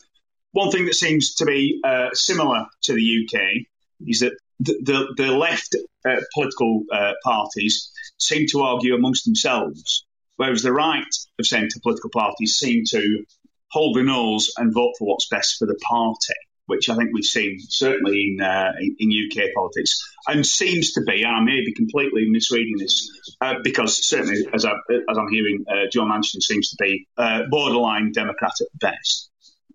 [0.51, 3.65] one thing that seems to be uh, similar to the UK
[4.07, 4.33] is that
[4.63, 5.75] the, the, left
[6.07, 10.05] uh, political uh, parties seem to argue amongst themselves,
[10.37, 11.03] whereas the right
[11.39, 13.23] of centre political parties seem to
[13.71, 16.33] hold the nose and vote for what's best for the party
[16.65, 21.23] which I think we've seen certainly in, uh, in UK politics, and seems to be,
[21.23, 23.09] and I may be completely misreading this,
[23.41, 24.71] uh, because certainly as, I,
[25.09, 29.29] as I'm hearing, uh, Joe Manchin seems to be uh, borderline Democrat at best.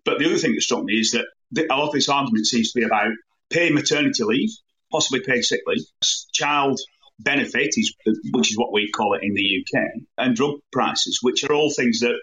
[0.04, 1.26] But the other thing that struck me is that
[1.58, 3.12] a lot of this argument seems to be about
[3.50, 4.50] paid maternity leave,
[4.90, 5.84] possibly paid sick leave,
[6.32, 6.80] child
[7.18, 7.94] benefit, is,
[8.32, 9.82] which is what we call it in the UK,
[10.18, 12.14] and drug prices, which are all things that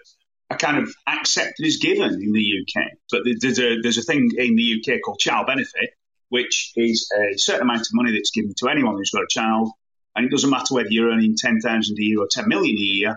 [0.50, 2.84] are kind of accepted as given in the UK.
[3.10, 5.90] But there's a, there's a thing in the UK called child benefit,
[6.28, 9.70] which is a certain amount of money that's given to anyone who's got a child.
[10.14, 13.16] And it doesn't matter whether you're earning 10,000 a year or 10 million a year,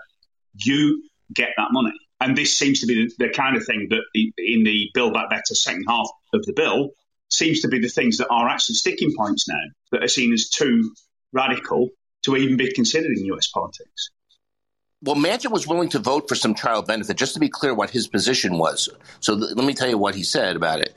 [0.54, 1.94] you get that money.
[2.20, 5.30] And this seems to be the, the kind of thing that in the Build Back
[5.30, 6.90] Better second half of the bill
[7.30, 9.60] seems to be the things that are actually sticking points now
[9.92, 10.92] that are seen as too
[11.32, 11.88] radical
[12.24, 14.10] to even be considered in US politics.
[15.02, 17.88] Well, Manchin was willing to vote for some child benefit, just to be clear what
[17.88, 18.90] his position was.
[19.20, 20.94] So th- let me tell you what he said about it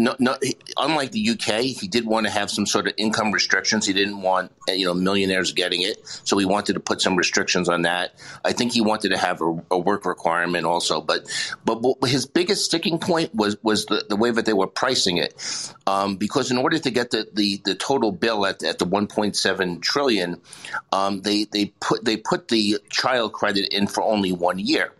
[0.00, 0.36] no, no,
[0.78, 3.86] unlike the UK, he did want to have some sort of income restrictions.
[3.86, 7.68] He didn't want you know millionaires getting it, so he wanted to put some restrictions
[7.68, 8.14] on that.
[8.42, 11.26] I think he wanted to have a, a work requirement also, but
[11.64, 15.34] but his biggest sticking point was was the, the way that they were pricing it,
[15.86, 19.82] um, because in order to get the, the, the total bill at, at the 1.7
[19.82, 20.40] trillion,
[20.92, 24.94] um, they they put they put the child credit in for only one year.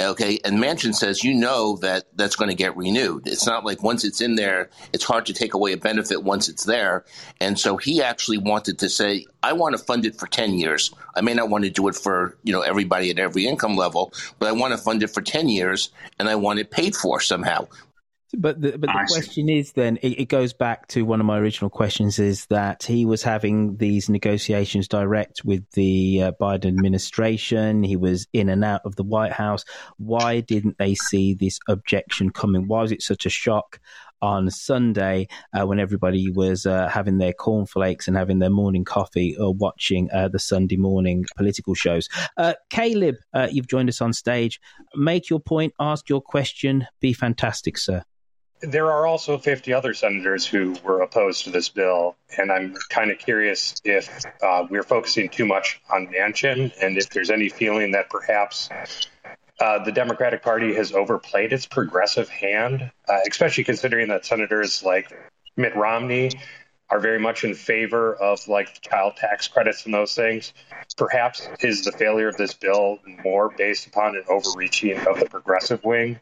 [0.00, 3.26] Okay, and Manchin says you know that that's going to get renewed.
[3.26, 6.48] It's not like once it's in there, it's hard to take away a benefit once
[6.48, 7.04] it's there.
[7.40, 10.94] And so he actually wanted to say, I want to fund it for ten years.
[11.16, 14.12] I may not want to do it for you know everybody at every income level,
[14.38, 15.90] but I want to fund it for ten years,
[16.20, 17.66] and I want it paid for somehow.
[18.36, 21.38] But the, but the question is then it, it, goes back to one of my
[21.38, 27.82] original questions is that he was having these negotiations direct with the uh, Biden administration.
[27.82, 29.64] He was in and out of the White House.
[29.96, 32.68] Why didn't they see this objection coming?
[32.68, 33.80] Why was it such a shock?
[34.20, 39.36] On Sunday, uh, when everybody was uh, having their cornflakes and having their morning coffee
[39.38, 42.08] or watching uh, the Sunday morning political shows.
[42.36, 44.60] Uh, Caleb, uh, you've joined us on stage.
[44.96, 48.02] Make your point, ask your question, be fantastic, sir.
[48.60, 53.10] There are also 50 other senators who were opposed to this bill, and I'm kind
[53.10, 57.92] of curious if uh, we're focusing too much on Manchin and if there's any feeling
[57.92, 58.68] that perhaps
[59.60, 65.12] uh, the Democratic Party has overplayed its progressive hand, uh, especially considering that senators like
[65.56, 66.30] Mitt Romney
[66.90, 70.52] are very much in favor of like child tax credits and those things.
[70.96, 75.84] Perhaps is the failure of this bill more based upon an overreaching of the progressive
[75.84, 76.18] wing?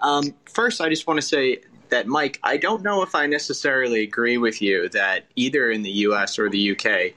[0.00, 1.58] Um, first, I just want to say
[1.90, 5.90] that, Mike, I don't know if I necessarily agree with you that either in the
[5.90, 7.14] US or the UK,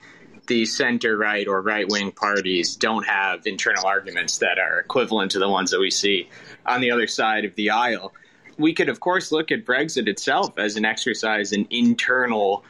[0.48, 5.40] the center right or right wing parties don't have internal arguments that are equivalent to
[5.40, 6.30] the ones that we see
[6.66, 8.14] on the other side of the aisle.
[8.58, 12.64] We could, of course, look at Brexit itself as an exercise in internal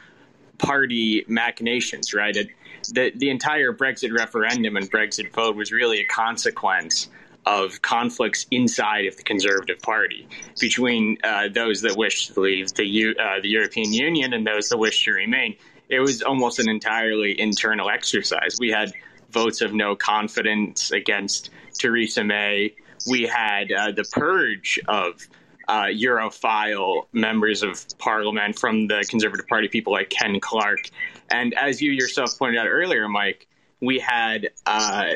[0.58, 2.34] party machinations, right?
[2.36, 2.48] It,
[2.92, 7.08] the, the entire Brexit referendum and Brexit vote was really a consequence
[7.46, 10.26] of conflicts inside of the Conservative Party
[10.60, 14.68] between uh, those that wish to leave the, U- uh, the European Union and those
[14.70, 15.56] that wish to remain.
[15.88, 18.56] It was almost an entirely internal exercise.
[18.58, 18.92] We had
[19.30, 22.74] votes of no confidence against Theresa May.
[23.08, 25.28] We had uh, the purge of
[25.68, 30.90] uh, Europhile members of parliament from the Conservative Party, people like Ken Clarke.
[31.30, 33.46] And as you yourself pointed out earlier, Mike,
[33.84, 35.12] we had uh,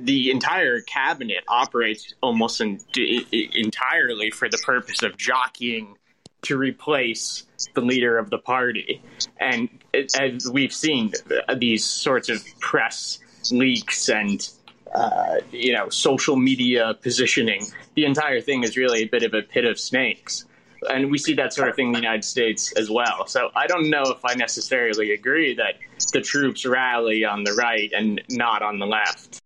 [0.00, 5.96] the entire cabinet operates almost in, entirely for the purpose of jockeying
[6.42, 9.02] to replace the leader of the party.
[9.40, 11.12] And as we've seen,
[11.56, 13.18] these sorts of press
[13.50, 14.48] leaks and
[14.94, 19.42] uh, you know social media positioning, the entire thing is really a bit of a
[19.42, 20.44] pit of snakes
[20.90, 23.26] and we see that sort of thing in the United States as well.
[23.26, 25.74] So I don't know if I necessarily agree that
[26.12, 29.40] the troops rally on the right and not on the left.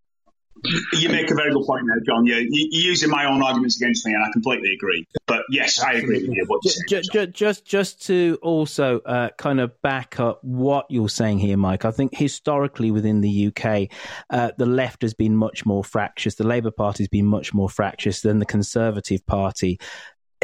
[0.92, 2.26] You make a very good point there, John.
[2.26, 5.06] You're, you're using my own arguments against me, and I completely agree.
[5.26, 6.44] But yes, I agree with you.
[6.48, 11.08] What you're saying, just, just, just to also uh, kind of back up what you're
[11.08, 11.84] saying here, Mike.
[11.84, 13.88] I think historically within the UK,
[14.30, 16.34] uh, the left has been much more fractious.
[16.34, 19.78] The Labour Party has been much more fractious than the Conservative Party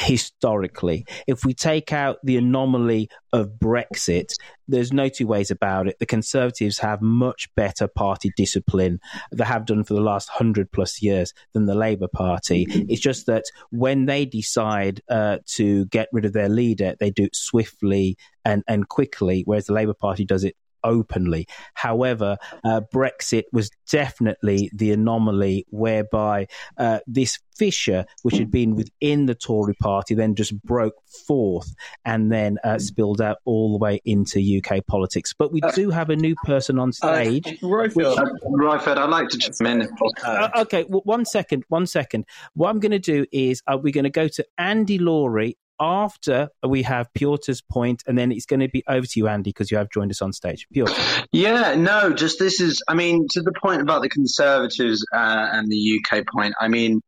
[0.00, 1.06] historically.
[1.26, 4.34] If we take out the anomaly of Brexit,
[4.66, 5.98] there's no two ways about it.
[5.98, 9.00] The Conservatives have much better party discipline,
[9.32, 12.66] they have done for the last hundred plus years, than the Labour Party.
[12.68, 17.24] It's just that when they decide uh, to get rid of their leader, they do
[17.24, 21.46] it swiftly and, and quickly, whereas the Labour Party does it openly.
[21.74, 26.46] However, uh, Brexit was definitely the anomaly whereby
[26.78, 30.94] uh, this fissure, which had been within the Tory party, then just broke
[31.26, 31.72] forth
[32.04, 35.32] and then uh, spilled out all the way into UK politics.
[35.36, 37.46] But we do have a new person on uh, stage.
[37.46, 39.88] Uh, Royfield, Royfield, I'd like to just in.
[40.24, 42.24] Uh, okay, well, one second, one second.
[42.54, 46.48] What I'm going to do is uh, we're going to go to Andy Laurie after
[46.66, 49.70] we have Piotr's point, and then it's going to be over to you, Andy, because
[49.70, 50.66] you have joined us on stage.
[50.72, 50.92] Piotr.
[51.32, 55.70] Yeah, no, just this is, I mean, to the point about the Conservatives uh, and
[55.70, 57.00] the UK point, I mean,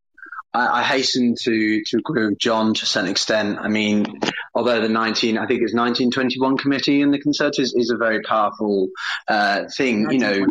[0.52, 3.58] I, I, hasten to, to agree with John to a certain extent.
[3.60, 4.06] I mean,
[4.54, 8.88] although the 19, I think it's 1921 committee in the Conservatives is a very powerful
[9.28, 10.46] uh, thing, you know.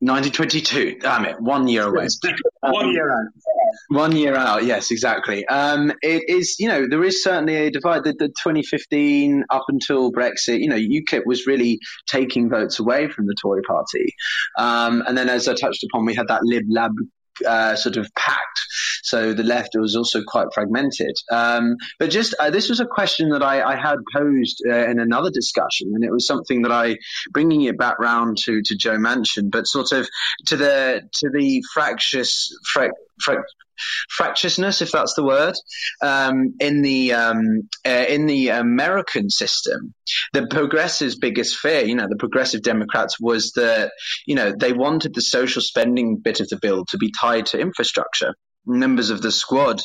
[0.00, 0.98] 1922.
[1.00, 2.06] Damn it, one year away.
[2.60, 3.26] one year out.
[3.88, 5.46] One year out, yes, exactly.
[5.46, 8.04] Um, it is, you know, there is certainly a divide.
[8.04, 13.26] The, the 2015 up until Brexit, you know, UKIP was really taking votes away from
[13.26, 14.14] the Tory party.
[14.56, 16.92] Um, and then, as I touched upon, we had that Lib Lab
[17.46, 18.60] uh, sort of pact.
[19.08, 21.16] So the left was also quite fragmented.
[21.30, 24.98] Um, but just uh, this was a question that I, I had posed uh, in
[25.00, 26.96] another discussion, and it was something that I
[27.30, 30.08] bringing it back round to to Joe Manchin, but sort of
[30.46, 32.54] to the to the fractious.
[32.72, 32.90] Fra-
[33.22, 33.44] fra-
[34.10, 35.54] fractiousness, if that's the word,
[36.02, 39.94] um, in the um, uh, in the American system.
[40.32, 43.92] The progressives' biggest fear, you know, the progressive Democrats was that
[44.26, 47.60] you know they wanted the social spending bit of the bill to be tied to
[47.60, 48.34] infrastructure.
[48.66, 49.80] Members of the squad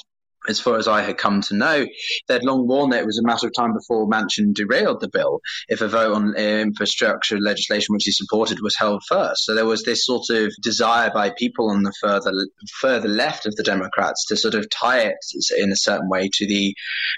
[0.47, 1.85] as far as I had come to know,
[2.27, 5.39] they'd long warned that it was a matter of time before Manchin derailed the bill
[5.69, 9.45] if a vote on infrastructure legislation which he supported was held first.
[9.45, 12.31] So there was this sort of desire by people on the further
[12.79, 15.17] further left of the Democrats to sort of tie it
[15.57, 16.75] in a certain way to the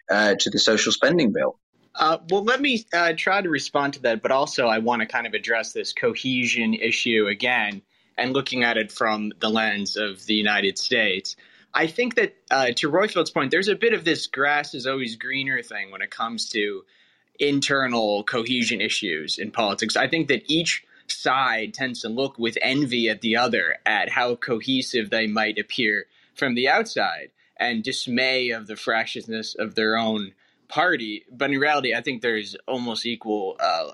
[0.09, 1.59] uh, to the social spending bill.
[1.97, 5.05] Uh, well, let me uh, try to respond to that, but also I want to
[5.05, 7.81] kind of address this cohesion issue again
[8.18, 11.36] and looking at it from the lens of the United States.
[11.74, 15.18] I think that uh, to Royfield's point, there's a bit of this grass is always
[15.18, 16.86] greener thing when it comes to
[17.38, 19.97] internal cohesion issues in politics.
[19.97, 24.36] I think that each side tends to look with envy at the other at how
[24.36, 30.34] cohesive they might appear from the outside and dismay of the fractiousness of their own
[30.68, 31.26] party.
[31.32, 33.91] But in reality, I think there's almost equal uh,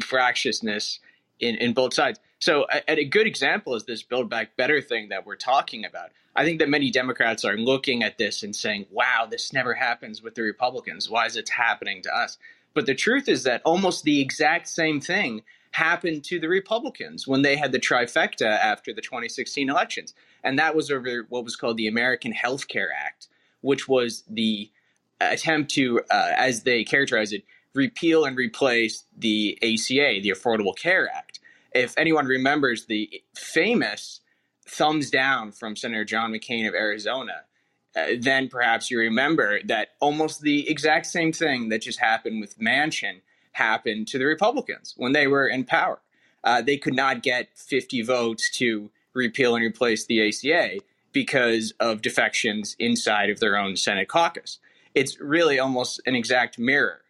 [0.00, 1.00] fractiousness
[1.40, 2.18] in, in both sides.
[2.44, 6.10] So, a, a good example is this Build Back Better thing that we're talking about.
[6.36, 10.22] I think that many Democrats are looking at this and saying, wow, this never happens
[10.22, 11.08] with the Republicans.
[11.08, 12.36] Why is it happening to us?
[12.74, 15.40] But the truth is that almost the exact same thing
[15.70, 20.12] happened to the Republicans when they had the trifecta after the 2016 elections.
[20.42, 23.28] And that was over what was called the American Health Care Act,
[23.62, 24.70] which was the
[25.18, 31.08] attempt to, uh, as they characterize it, repeal and replace the ACA, the Affordable Care
[31.08, 31.40] Act.
[31.74, 34.20] If anyone remembers the famous
[34.66, 37.42] thumbs down from Senator John McCain of Arizona,
[37.96, 42.58] uh, then perhaps you remember that almost the exact same thing that just happened with
[42.58, 43.20] Manchin
[43.52, 46.00] happened to the Republicans when they were in power.
[46.42, 50.80] Uh, they could not get 50 votes to repeal and replace the ACA
[51.12, 54.58] because of defections inside of their own Senate caucus.
[54.94, 57.00] It's really almost an exact mirror.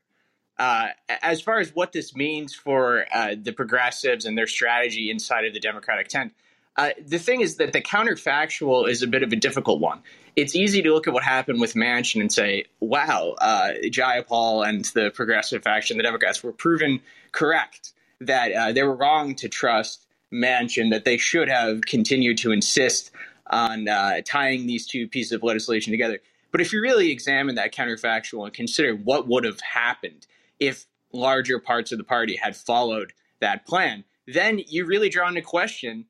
[0.59, 0.89] Uh,
[1.23, 5.53] as far as what this means for uh, the progressives and their strategy inside of
[5.53, 6.33] the Democratic tent,
[6.77, 10.01] uh, the thing is that the counterfactual is a bit of a difficult one.
[10.37, 14.85] It's easy to look at what happened with Manchin and say, wow, uh, Jayapal and
[14.87, 17.01] the progressive faction, the Democrats, were proven
[17.31, 22.51] correct that uh, they were wrong to trust Manchin, that they should have continued to
[22.51, 23.13] insist
[23.49, 26.19] on uh, tying these two pieces of legislation together.
[26.51, 30.27] But if you really examine that counterfactual and consider what would have happened
[30.61, 35.43] if larger parts of the party had followed that plan, then you really draw into
[35.43, 36.07] question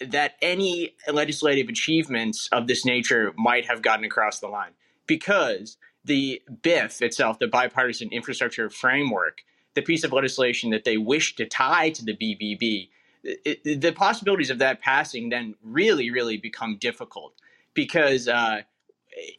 [0.00, 4.72] that any legislative achievements of this nature might have gotten across the line.
[5.06, 9.42] Because the BIF itself, the bipartisan infrastructure framework,
[9.74, 12.88] the piece of legislation that they wish to tie to the BBB,
[13.22, 17.34] it, the possibilities of that passing then really, really become difficult.
[17.74, 18.62] Because uh,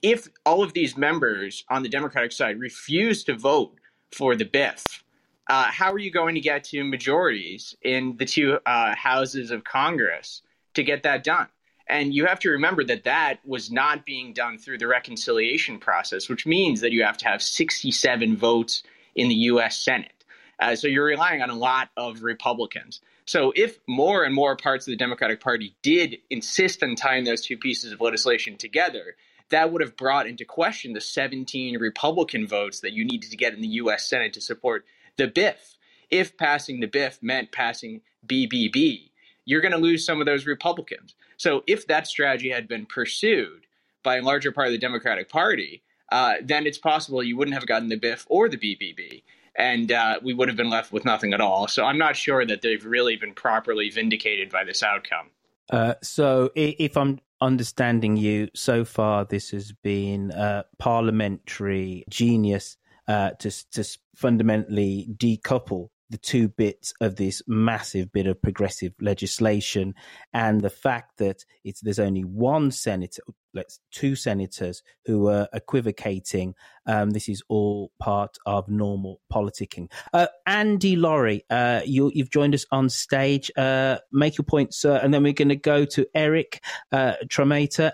[0.03, 3.79] if all of these members on the Democratic side refuse to vote
[4.13, 5.03] for the BIF,
[5.49, 9.63] uh, how are you going to get to majorities in the two uh, houses of
[9.63, 10.41] Congress
[10.73, 11.47] to get that done.
[11.87, 16.29] And you have to remember that that was not being done through the reconciliation process,
[16.29, 18.83] which means that you have to have 67 votes
[19.13, 19.77] in the U.S.
[19.77, 20.23] Senate.
[20.59, 23.01] Uh, so you're relying on a lot of Republicans.
[23.25, 27.41] So if more and more parts of the Democratic Party did insist on tying those
[27.41, 29.15] two pieces of legislation together,
[29.51, 33.53] that would have brought into question the 17 Republican votes that you needed to get
[33.53, 34.07] in the U.S.
[34.07, 34.85] Senate to support
[35.17, 35.77] the BIF.
[36.09, 39.11] If passing the BIF meant passing BBB,
[39.45, 41.15] you're going to lose some of those Republicans.
[41.37, 43.65] So if that strategy had been pursued
[44.03, 45.81] by a larger part of the Democratic Party,
[46.11, 49.23] uh, then it's possible you wouldn't have gotten the BIF or the BBB,
[49.55, 51.67] and uh, we would have been left with nothing at all.
[51.67, 55.27] So I'm not sure that they've really been properly vindicated by this outcome.
[55.69, 62.77] Uh, so if I'm understanding you so far, this has been uh, parliamentary genius
[63.07, 63.83] uh, to to
[64.15, 69.95] fundamentally decouple the two bits of this massive bit of progressive legislation
[70.33, 73.23] and the fact that it's there's only one senator
[73.53, 76.53] let's two senators who were equivocating.
[76.85, 79.91] Um, this is all part of normal politicking.
[80.13, 83.51] Uh, Andy Laurie, uh, you, have joined us on stage.
[83.55, 87.13] Uh, make your point, sir, and then we're going to go to Eric uh,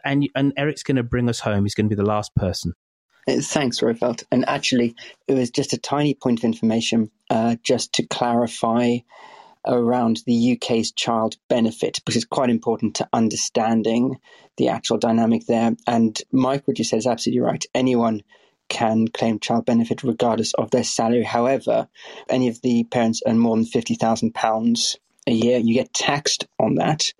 [0.05, 1.65] and and Eric's going to bring us home.
[1.65, 2.73] He's going to be the last person.
[3.27, 4.23] Uh, thanks, Roosevelt.
[4.31, 4.95] And actually,
[5.27, 8.97] it was just a tiny point of information uh, just to clarify
[9.67, 14.17] around the UK's child benefit, because it's quite important to understanding
[14.57, 15.75] the actual dynamic there.
[15.85, 17.65] And Mike, what you said is absolutely right.
[17.75, 18.23] Anyone
[18.69, 21.23] can claim child benefit regardless of their salary.
[21.23, 21.87] However,
[22.29, 24.95] any of the parents earn more than £50,000
[25.27, 27.13] a year, you get taxed on that.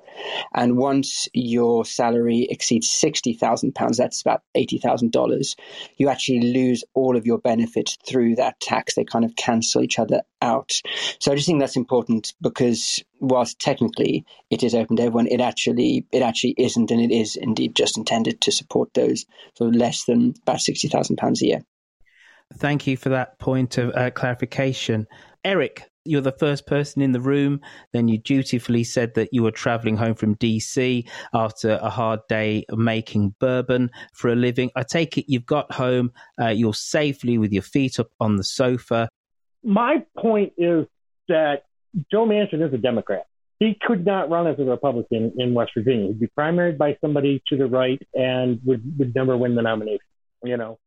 [0.53, 5.55] And once your salary exceeds £60,000, that's about $80,000,
[5.97, 8.95] you actually lose all of your benefits through that tax.
[8.95, 10.71] They kind of cancel each other out.
[11.19, 15.41] So I just think that's important because whilst technically it is open to everyone, it
[15.41, 19.25] actually it actually isn't, and it is indeed just intended to support those
[19.57, 21.61] for less than about £60,000 a year.
[22.53, 25.07] Thank you for that point of uh, clarification.
[25.43, 27.61] Eric, you're the first person in the room.
[27.93, 32.65] Then you dutifully said that you were traveling home from DC after a hard day
[32.71, 34.71] making bourbon for a living.
[34.75, 38.43] I take it you've got home, uh, you're safely with your feet up on the
[38.43, 39.09] sofa.
[39.63, 40.85] My point is
[41.27, 41.63] that
[42.11, 43.25] Joe Manchin is a Democrat.
[43.59, 46.07] He could not run as a Republican in West Virginia.
[46.07, 49.99] He'd be primaried by somebody to the right and would, would never win the nomination.
[50.43, 50.79] You know,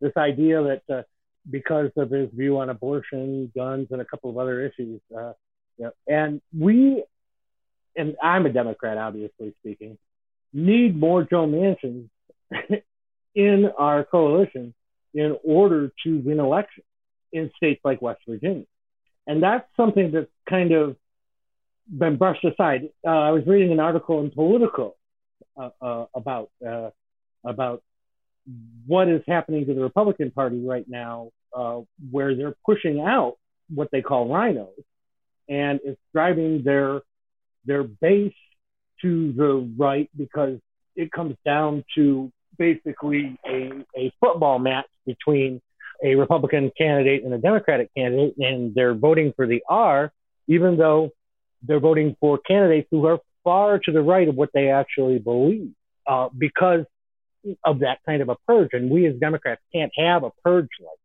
[0.00, 1.02] this idea that uh,
[1.50, 5.00] because of his view on abortion, guns, and a couple of other issues.
[5.16, 5.32] Uh,
[6.06, 7.04] and we,
[7.96, 9.98] and I'm a Democrat, obviously speaking,
[10.52, 12.08] need more Joe Manchins
[13.34, 14.74] in our coalition
[15.14, 16.86] in order to win elections
[17.32, 18.64] in states like West Virginia.
[19.26, 20.96] And that's something that's kind of
[21.88, 22.88] been brushed aside.
[23.06, 24.94] Uh, I was reading an article in Politico
[25.56, 26.90] uh, uh, about uh,
[27.44, 27.82] about
[28.86, 31.80] what is happening to the Republican Party right now uh,
[32.10, 33.36] where they're pushing out
[33.74, 34.68] what they call RINOs,
[35.48, 37.00] and it's driving their
[37.64, 38.32] their base
[39.02, 40.58] to the right because
[40.96, 45.60] it comes down to basically a, a football match between
[46.02, 50.12] a Republican candidate and a Democratic candidate, and they're voting for the R,
[50.46, 51.10] even though
[51.62, 55.70] they're voting for candidates who are far to the right of what they actually believe,
[56.06, 56.84] uh, because
[57.64, 58.70] of that kind of a purge.
[58.72, 60.97] And we as Democrats can't have a purge like.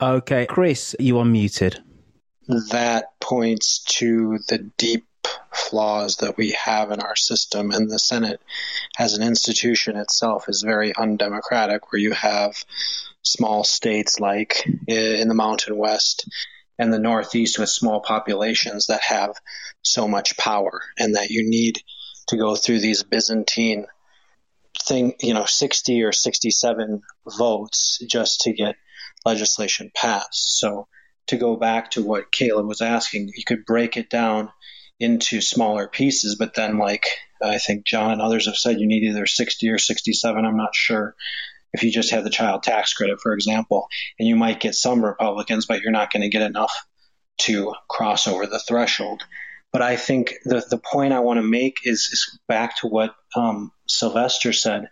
[0.00, 1.82] Okay, Chris, you are muted.
[2.46, 5.06] That points to the deep
[5.52, 8.40] flaws that we have in our system, and the Senate,
[8.96, 11.90] as an institution itself, is very undemocratic.
[11.90, 12.64] Where you have
[13.22, 16.28] small states like eh, in the Mountain West
[16.78, 19.34] and the Northeast with small populations that have
[19.82, 21.82] so much power, and that you need
[22.28, 23.86] to go through these Byzantine
[24.80, 27.02] thing, you know, 60 or 67
[27.36, 28.76] votes just to get
[29.28, 30.58] legislation passed.
[30.58, 30.88] So
[31.28, 34.50] to go back to what Caleb was asking, you could break it down
[34.98, 37.06] into smaller pieces, but then like
[37.42, 40.44] I think John and others have said, you need either 60 or 67.
[40.44, 41.14] I'm not sure
[41.72, 43.86] if you just have the child tax credit, for example,
[44.18, 46.72] and you might get some Republicans, but you're not going to get enough
[47.42, 49.22] to cross over the threshold.
[49.70, 53.14] But I think the the point I want to make is, is back to what
[53.36, 54.88] um, Sylvester said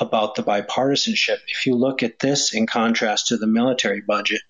[0.00, 1.38] about the bipartisanship.
[1.48, 4.42] If you look at this in contrast to the military budget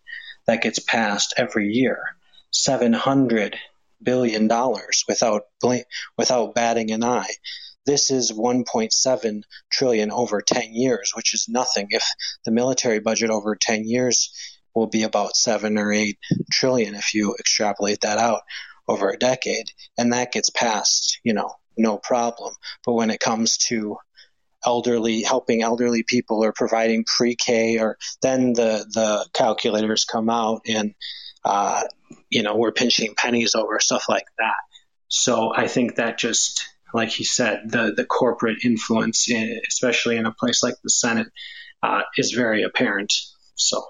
[0.46, 2.16] that gets passed every year,
[2.50, 3.56] seven hundred
[4.02, 5.42] billion dollars without
[6.16, 7.34] without batting an eye.
[7.84, 11.88] This is 1.7 trillion over 10 years, which is nothing.
[11.90, 12.04] If
[12.44, 14.32] the military budget over 10 years
[14.72, 16.18] will be about seven or eight
[16.52, 18.42] trillion, if you extrapolate that out
[18.86, 22.54] over a decade, and that gets passed, you know, no problem.
[22.84, 23.96] But when it comes to
[24.64, 30.94] elderly helping elderly people or providing pre-K or then the the calculators come out and
[31.44, 31.82] uh,
[32.30, 34.54] you know we're pinching pennies over stuff like that.
[35.08, 40.26] So I think that just like he said, the the corporate influence, in, especially in
[40.26, 41.28] a place like the Senate,
[41.82, 43.12] uh, is very apparent.
[43.54, 43.82] So.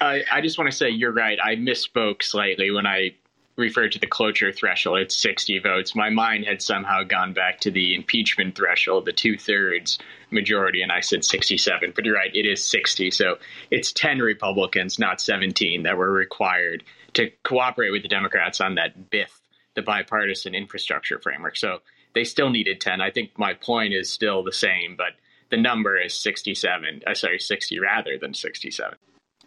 [0.00, 1.38] I, I just want to say you're right.
[1.42, 3.16] I misspoke slightly when I
[3.58, 5.94] referred to the cloture threshold at 60 votes.
[5.94, 9.98] My mind had somehow gone back to the impeachment threshold, the two thirds
[10.30, 11.92] majority, and I said 67.
[11.94, 13.10] But you're right, it is 60.
[13.10, 13.38] So
[13.70, 16.84] it's 10 Republicans, not 17, that were required
[17.14, 19.40] to cooperate with the Democrats on that BIF,
[19.74, 21.56] the bipartisan infrastructure framework.
[21.56, 21.80] So
[22.14, 23.00] they still needed 10.
[23.00, 25.14] I think my point is still the same, but
[25.50, 27.02] the number is 67.
[27.04, 28.96] Uh, sorry, 60 rather than 67.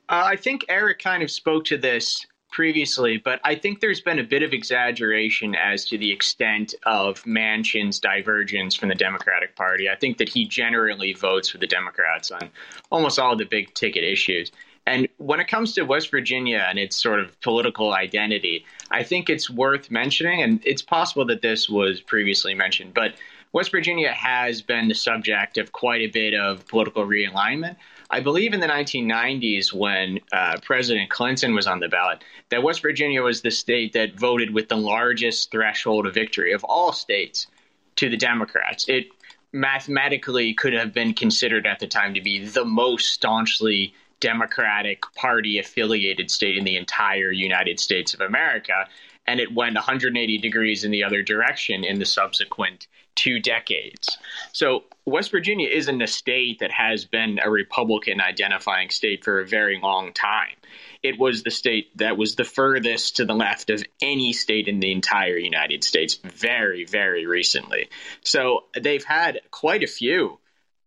[0.09, 4.19] Uh, I think Eric kind of spoke to this previously, but I think there's been
[4.19, 9.89] a bit of exaggeration as to the extent of Manchin's divergence from the Democratic Party.
[9.89, 12.49] I think that he generally votes with the Democrats on
[12.91, 14.51] almost all of the big ticket issues.
[14.85, 19.29] And when it comes to West Virginia and its sort of political identity, I think
[19.29, 23.13] it's worth mentioning, and it's possible that this was previously mentioned, but
[23.53, 27.75] West Virginia has been the subject of quite a bit of political realignment.
[28.13, 32.81] I believe in the 1990s, when uh, President Clinton was on the ballot, that West
[32.81, 37.47] Virginia was the state that voted with the largest threshold of victory of all states
[37.95, 38.85] to the Democrats.
[38.89, 39.07] It
[39.53, 45.57] mathematically could have been considered at the time to be the most staunchly Democratic Party
[45.57, 48.87] affiliated state in the entire United States of America.
[49.27, 54.17] And it went 180 degrees in the other direction in the subsequent two decades.
[54.51, 59.47] So West Virginia isn't a state that has been a Republican identifying state for a
[59.47, 60.55] very long time.
[61.03, 64.79] It was the state that was the furthest to the left of any state in
[64.79, 67.89] the entire United States very, very recently.
[68.23, 70.39] So they've had quite a few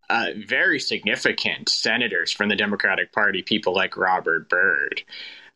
[0.08, 5.02] uh, very significant senators from the Democratic Party, people like Robert Byrd.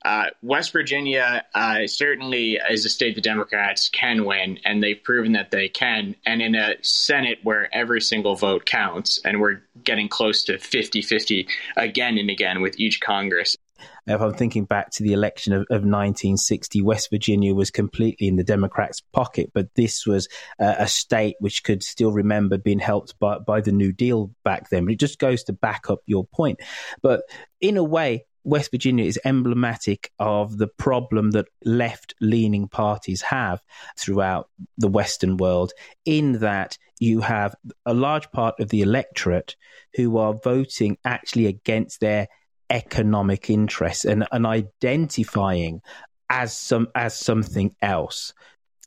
[0.08, 5.32] Uh, West Virginia uh, certainly is a state the Democrats can win, and they've proven
[5.32, 6.16] that they can.
[6.24, 11.02] And in a Senate where every single vote counts, and we're getting close to 50
[11.02, 11.46] 50
[11.76, 13.54] again and again with each Congress.
[14.06, 18.36] If I'm thinking back to the election of, of 1960, West Virginia was completely in
[18.36, 20.26] the Democrats' pocket, but this was
[20.58, 24.70] uh, a state which could still remember being helped by, by the New Deal back
[24.70, 24.86] then.
[24.86, 26.60] But it just goes to back up your point.
[27.02, 27.24] But
[27.60, 33.60] in a way, West Virginia is emblematic of the problem that left leaning parties have
[33.98, 35.72] throughout the Western world,
[36.06, 39.54] in that you have a large part of the electorate
[39.94, 42.26] who are voting actually against their
[42.70, 45.80] economic interests and, and identifying
[46.30, 48.32] as some as something else.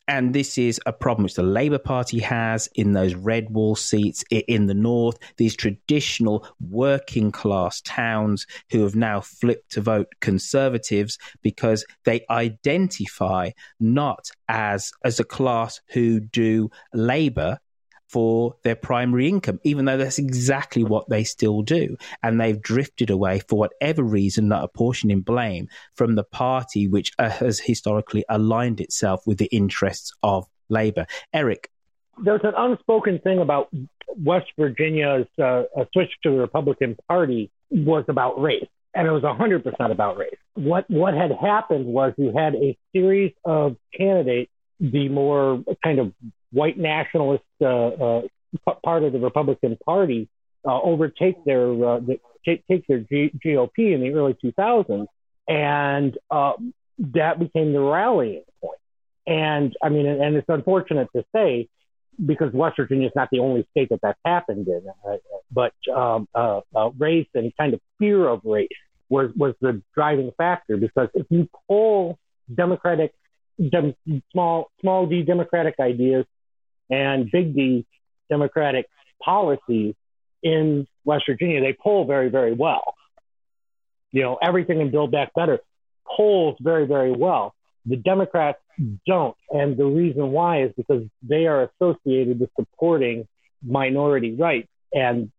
[0.07, 4.23] And this is a problem which the Labour Party has in those red wall seats
[4.29, 11.17] in the north, these traditional working class towns who have now flipped to vote conservatives
[11.41, 17.59] because they identify not as, as a class who do Labour
[18.11, 21.95] for their primary income, even though that's exactly what they still do.
[22.21, 27.29] And they've drifted away for whatever reason, not apportioning blame from the party which uh,
[27.29, 31.05] has historically aligned itself with the interests of Labour.
[31.33, 31.69] Eric.
[32.21, 33.69] There's an unspoken thing about
[34.17, 38.67] West Virginia's uh, switch to the Republican Party was about race.
[38.93, 40.35] And it was 100% about race.
[40.55, 44.51] What, what had happened was you had a series of candidates,
[44.81, 46.11] the more kind of
[46.51, 48.21] white nationalist uh, uh,
[48.83, 50.29] part of the Republican Party
[50.65, 55.07] uh, overtake their uh, the, take, their G- GOP in the early 2000s,
[55.47, 56.53] and uh,
[56.99, 58.79] that became the rallying point.
[59.25, 61.67] And I mean, and it's unfortunate to say
[62.23, 65.17] because West Virginia is not the only state that that's happened in, uh,
[65.51, 68.67] but um, uh, uh, race and kind of fear of race
[69.09, 70.77] was was the driving factor.
[70.77, 72.17] Because if you poll
[72.53, 73.13] Democratic,
[73.69, 73.95] dem,
[74.31, 76.25] small small d Democratic ideas
[76.91, 77.85] and big D
[78.29, 78.87] Democratic
[79.23, 79.95] policies
[80.43, 82.95] in West Virginia, they poll very, very well.
[84.11, 85.59] You know, everything in Build Back Better
[86.05, 87.55] polls very, very well.
[87.85, 88.59] The Democrats
[89.07, 89.35] don't.
[89.49, 93.27] And the reason why is because they are associated with supporting
[93.63, 94.67] minority rights.
[94.93, 95.31] And,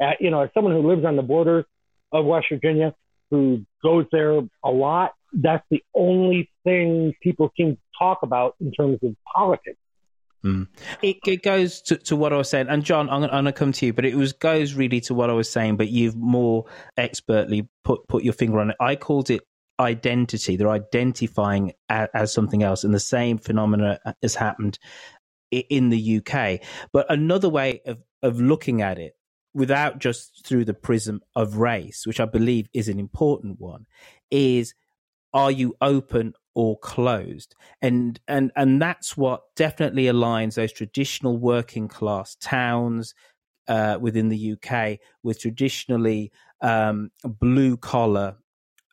[0.00, 1.66] uh, you know, as someone who lives on the border
[2.12, 2.94] of West Virginia,
[3.30, 8.72] who goes there a lot, that's the only thing people seem to talk about in
[8.72, 9.78] terms of politics.
[10.44, 10.66] Mm.
[11.02, 13.72] It, it goes to, to what I was saying, and John, I'm, going to come
[13.72, 16.64] to you, but it was goes really to what I was saying, but you've more
[16.96, 18.76] expertly put put your finger on it.
[18.80, 19.42] I called it
[19.78, 20.56] identity.
[20.56, 24.78] They're identifying as, as something else, and the same phenomena has happened
[25.50, 26.60] in the UK.
[26.92, 29.14] But another way of of looking at it,
[29.54, 33.86] without just through the prism of race, which I believe is an important one,
[34.30, 34.74] is
[35.32, 37.54] are you open or closed.
[37.80, 43.14] And and and that's what definitely aligns those traditional working class towns
[43.68, 48.36] uh, within the UK with traditionally um, blue collar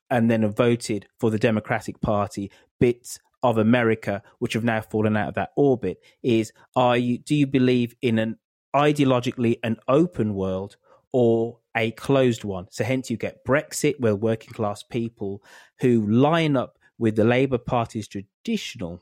[0.09, 5.15] and then have voted for the Democratic Party bits of America which have now fallen
[5.15, 8.37] out of that orbit is are you do you believe in an
[8.75, 10.75] ideologically an open world
[11.11, 12.67] or a closed one?
[12.71, 15.41] So hence you get Brexit where working class people
[15.79, 19.01] who line up with the Labour Party's traditional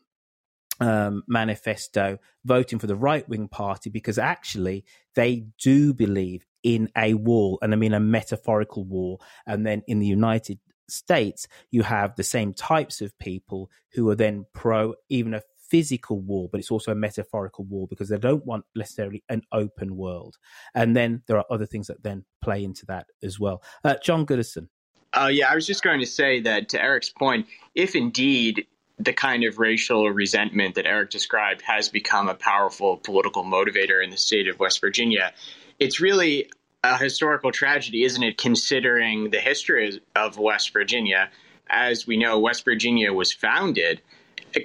[0.79, 4.85] um, manifesto voting for the right wing party because actually
[5.15, 9.21] they do believe in a wall, and I mean a metaphorical wall.
[9.45, 14.15] And then in the United states, you have the same types of people who are
[14.15, 18.45] then pro even a physical wall, but it's also a metaphorical wall because they don't
[18.45, 20.37] want necessarily an open world.
[20.73, 23.61] And then there are other things that then play into that as well.
[23.83, 24.69] Uh, John Goodison.
[25.17, 28.67] Uh, yeah, I was just going to say that to Eric's point, if indeed
[28.99, 34.11] the kind of racial resentment that Eric described has become a powerful political motivator in
[34.11, 35.33] the state of West Virginia,
[35.79, 36.51] it's really
[36.83, 41.29] a historical tragedy, isn't it, considering the history of West Virginia?
[41.67, 44.01] As we know, West Virginia was founded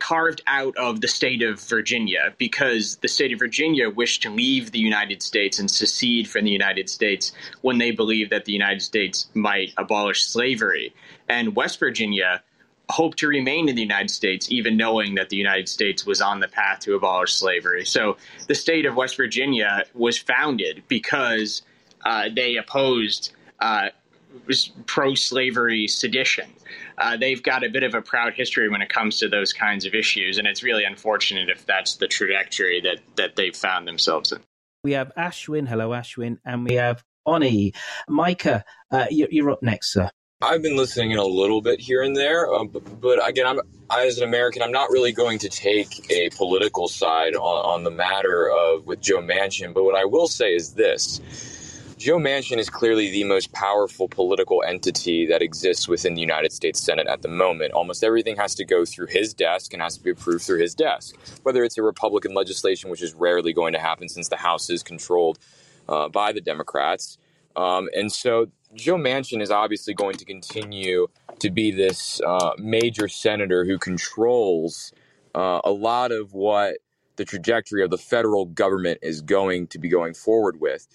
[0.00, 4.70] carved out of the state of Virginia because the state of Virginia wished to leave
[4.70, 7.32] the United States and secede from the United States
[7.62, 10.94] when they believed that the United States might abolish slavery.
[11.28, 12.42] And West Virginia
[12.88, 16.40] hoped to remain in the United States, even knowing that the United States was on
[16.40, 17.84] the path to abolish slavery.
[17.84, 18.16] So
[18.48, 21.62] the state of West Virginia was founded because
[22.04, 23.88] uh, they opposed uh,
[24.86, 26.48] pro slavery sedition.
[26.98, 29.84] Uh, they've got a bit of a proud history when it comes to those kinds
[29.86, 34.32] of issues, and it's really unfortunate if that's the trajectory that, that they've found themselves
[34.32, 34.38] in.
[34.84, 35.68] We have Ashwin.
[35.68, 36.38] Hello, Ashwin.
[36.44, 37.72] And we have Oni.
[38.08, 40.10] Micah, uh, you're, you're up next, sir.
[40.42, 43.60] I've been listening in a little bit here and there, um, but, but, again, I'm
[43.88, 47.84] I, as an American, I'm not really going to take a political side on, on
[47.84, 49.72] the matter of with Joe Manchin.
[49.72, 51.20] But what I will say is this:
[52.02, 56.82] Joe Manchin is clearly the most powerful political entity that exists within the United States
[56.82, 57.74] Senate at the moment.
[57.74, 60.74] Almost everything has to go through his desk and has to be approved through his
[60.74, 64.68] desk, whether it's a Republican legislation, which is rarely going to happen since the House
[64.68, 65.38] is controlled
[65.88, 67.18] uh, by the Democrats.
[67.54, 71.06] Um, and so Joe Manchin is obviously going to continue
[71.38, 74.92] to be this uh, major senator who controls
[75.36, 76.78] uh, a lot of what
[77.14, 80.88] the trajectory of the federal government is going to be going forward with.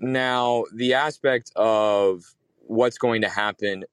[0.00, 2.34] Now, the aspect of
[2.66, 3.84] what's going to happen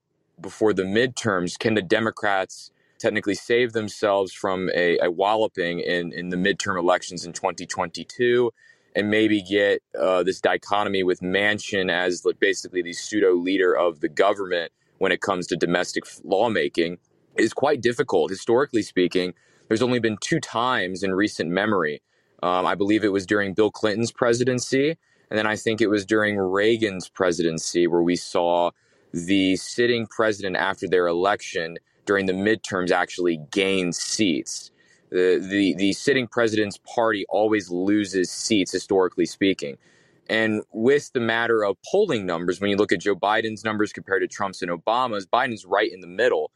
[0.42, 6.30] before the midterms, can the Democrats technically save themselves from a, a walloping in, in
[6.30, 8.52] the midterm elections in 2022
[8.96, 14.10] and maybe get uh, this dichotomy with Manchin as basically the pseudo leader of the
[14.10, 16.98] government when it comes to domestic lawmaking
[17.38, 18.30] is quite difficult.
[18.30, 19.34] Historically speaking,
[19.68, 22.02] there's only been two times in recent memory.
[22.42, 24.98] Um, I believe it was during Bill Clinton's presidency
[25.34, 28.70] and then I think it was during Reagan's presidency where we saw
[29.14, 34.70] the sitting president after their election during the midterms actually gain seats.
[35.10, 39.80] The, the, the sitting president's party always loses seats, historically speaking.
[40.30, 44.22] And with the matter of polling numbers, when you look at Joe Biden's numbers compared
[44.22, 46.52] to Trump's and Obama's, Biden's right in the middle.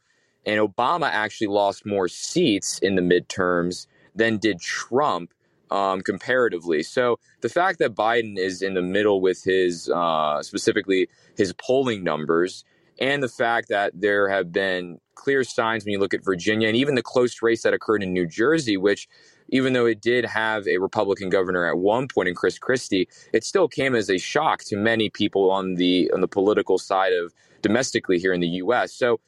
[0.46, 5.34] And Obama actually lost more seats in the midterms than did Trump
[5.70, 6.82] um, comparatively.
[6.82, 12.04] So the fact that Biden is in the middle with his uh, specifically his polling
[12.04, 12.64] numbers,
[13.00, 16.76] and the fact that there have been clear signs when you look at Virginia and
[16.76, 19.08] even the close race that occurred in New Jersey, which
[19.50, 23.44] even though it did have a Republican governor at one point in Chris Christie, it
[23.44, 27.32] still came as a shock to many people on the on the political side of
[27.62, 28.92] domestically here in the U.S.
[28.92, 29.20] So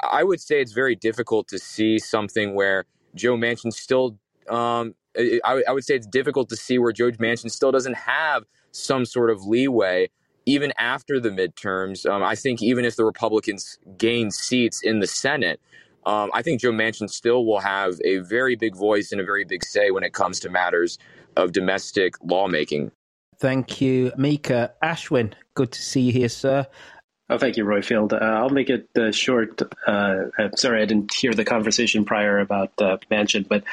[0.00, 4.18] I would say it's very difficult to see something where Joe Manchin still
[4.48, 8.44] um, I, I would say it's difficult to see where Joe Manchin still doesn't have
[8.72, 10.10] some sort of leeway
[10.46, 12.08] even after the midterms.
[12.08, 15.60] Um, I think even if the Republicans gain seats in the Senate,
[16.06, 19.44] um, I think Joe Manchin still will have a very big voice and a very
[19.44, 20.98] big say when it comes to matters
[21.36, 22.92] of domestic lawmaking.
[23.38, 24.72] Thank you, Micah.
[24.82, 26.66] Ashwin, good to see you here, sir.
[27.34, 28.12] Oh, thank you, Roifield.
[28.12, 29.60] Uh, I'll make it uh, short.
[29.88, 33.64] Uh, sorry, I didn't hear the conversation prior about uh, Manchin, but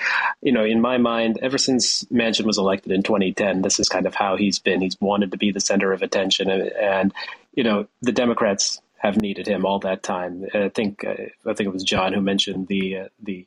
[0.41, 4.07] you know, in my mind, ever since Manchin was elected in 2010, this is kind
[4.07, 4.81] of how he's been.
[4.81, 7.13] He's wanted to be the center of attention, and, and
[7.53, 10.43] you know, the Democrats have needed him all that time.
[10.55, 11.13] I think uh,
[11.45, 13.45] I think it was John who mentioned the uh, the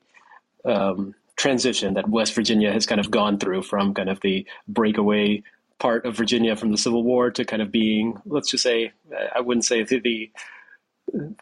[0.65, 5.43] um, transition that West Virginia has kind of gone through from kind of the breakaway
[5.79, 8.93] part of Virginia from the Civil War to kind of being, let's just say,
[9.35, 10.31] I wouldn't say the, the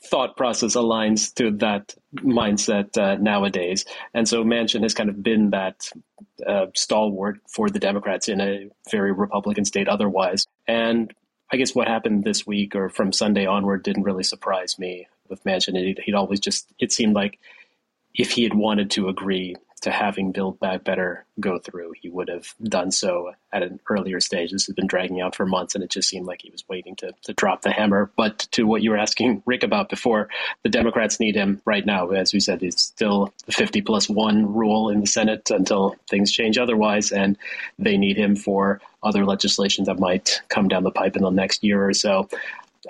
[0.03, 3.85] thought process aligns to that mindset uh, nowadays.
[4.13, 5.89] And so Manchin has kind of been that
[6.47, 10.47] uh, stalwart for the Democrats in a very Republican state otherwise.
[10.67, 11.13] And
[11.53, 15.45] I guess what happened this week or from Sunday onward didn't really surprise me with
[15.45, 15.77] Manchin.
[15.77, 17.39] He'd, he'd always just, it seemed like
[18.15, 21.93] if he had wanted to agree to having Build Back Better go through.
[22.01, 24.53] He would have done so at an earlier stage.
[24.53, 26.97] This has been dragging out for months, and it just seemed like he was waiting
[26.97, 28.11] to, to drop the hammer.
[28.17, 30.29] But to what you were asking Rick about before,
[30.63, 32.11] the Democrats need him right now.
[32.11, 36.31] As we said, it's still the 50 plus one rule in the Senate until things
[36.31, 37.37] change otherwise, and
[37.79, 41.65] they need him for other legislation that might come down the pipe in the next
[41.65, 42.29] year or so.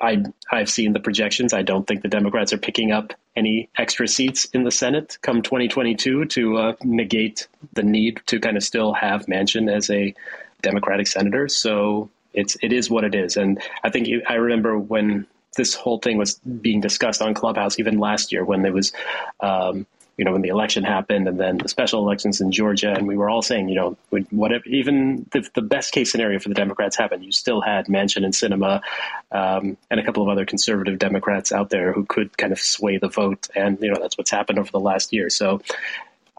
[0.02, 1.54] I I've seen the projections.
[1.54, 5.42] I don't think the Democrats are picking up any extra seats in the Senate come
[5.42, 10.14] 2022 to uh, negate the need to kind of still have Manchin as a
[10.60, 11.48] Democratic senator.
[11.48, 13.36] So it's it is what it is.
[13.36, 15.26] And I think I remember when
[15.56, 18.92] this whole thing was being discussed on Clubhouse, even last year when there was.
[19.40, 19.86] Um,
[20.16, 23.16] you know, when the election happened and then the special elections in Georgia, and we
[23.16, 23.96] were all saying, you know,
[24.30, 28.24] whatever, even if the best case scenario for the Democrats happened, you still had Manchin
[28.24, 28.82] and Sinema
[29.30, 32.98] um, and a couple of other conservative Democrats out there who could kind of sway
[32.98, 33.48] the vote.
[33.54, 35.30] And, you know, that's what's happened over the last year.
[35.30, 35.62] So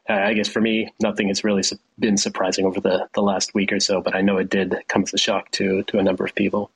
[0.08, 1.62] uh, I guess for me, nothing has really
[1.98, 5.02] been surprising over the, the last week or so, but I know it did come
[5.02, 6.70] as a shock to, to a number of people.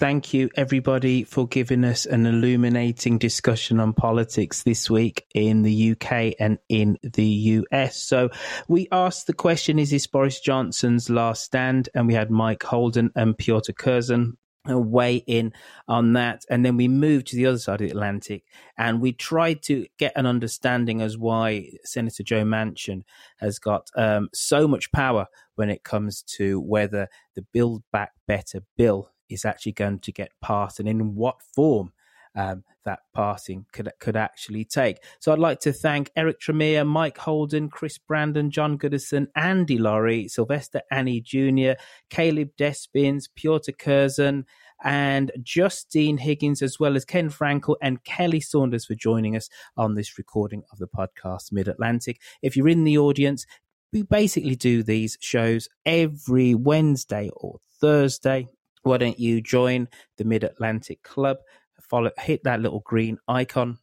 [0.00, 5.90] Thank you, everybody, for giving us an illuminating discussion on politics this week in the
[5.90, 7.96] UK and in the US.
[7.96, 8.30] So,
[8.66, 11.90] we asked the question Is this Boris Johnson's last stand?
[11.94, 15.52] And we had Mike Holden and Piotr Curzon weigh in
[15.86, 16.46] on that.
[16.48, 18.44] And then we moved to the other side of the Atlantic
[18.78, 23.02] and we tried to get an understanding as why Senator Joe Manchin
[23.36, 25.26] has got um, so much power
[25.56, 30.30] when it comes to whether the Build Back Better bill is actually going to get
[30.42, 31.92] passed and in what form
[32.34, 34.98] um, that passing could could actually take.
[35.18, 40.28] So I'd like to thank Eric Tremere, Mike Holden, Chris Brandon, John Goodison, Andy Laurie,
[40.28, 41.72] Sylvester Annie Jr.,
[42.08, 44.46] Caleb Despins, Piotr Curzon,
[44.82, 49.94] and Justine Higgins, as well as Ken Frankel and Kelly Saunders for joining us on
[49.94, 52.20] this recording of the podcast Mid Atlantic.
[52.42, 53.44] If you're in the audience,
[53.92, 58.48] we basically do these shows every Wednesday or Thursday
[58.82, 61.38] why don't you join the Mid Atlantic Club?
[61.80, 63.78] Follow, hit that little green icon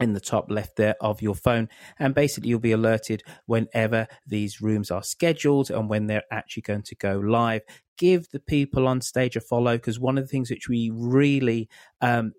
[0.00, 1.68] in the top left there of your phone
[2.00, 6.82] and basically you'll be alerted whenever these rooms are scheduled and when they're actually going
[6.82, 7.62] to go live
[7.96, 11.68] give the people on stage a follow because one of the things which we really
[12.00, 12.32] um,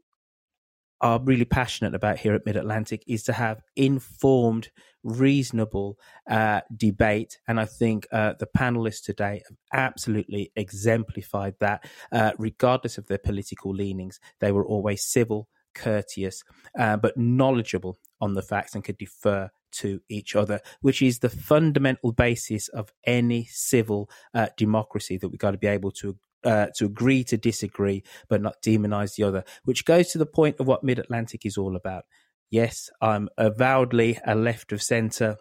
[1.06, 4.70] are really passionate about here at Mid Atlantic is to have informed,
[5.04, 7.38] reasonable uh, debate.
[7.48, 13.20] And I think uh, the panelists today have absolutely exemplified that, uh, regardless of their
[13.20, 14.20] political leanings.
[14.40, 16.44] They were always civil, courteous,
[16.80, 21.30] uh, but knowledgeable on the facts and could defer to each other, which is the
[21.30, 26.68] fundamental basis of any civil uh, democracy that we've got to be able to uh,
[26.76, 30.68] to agree to disagree, but not demonize the other, which goes to the point of
[30.68, 32.06] what Mid Atlantic is all about.
[32.50, 35.38] Yes, I'm avowedly a left of center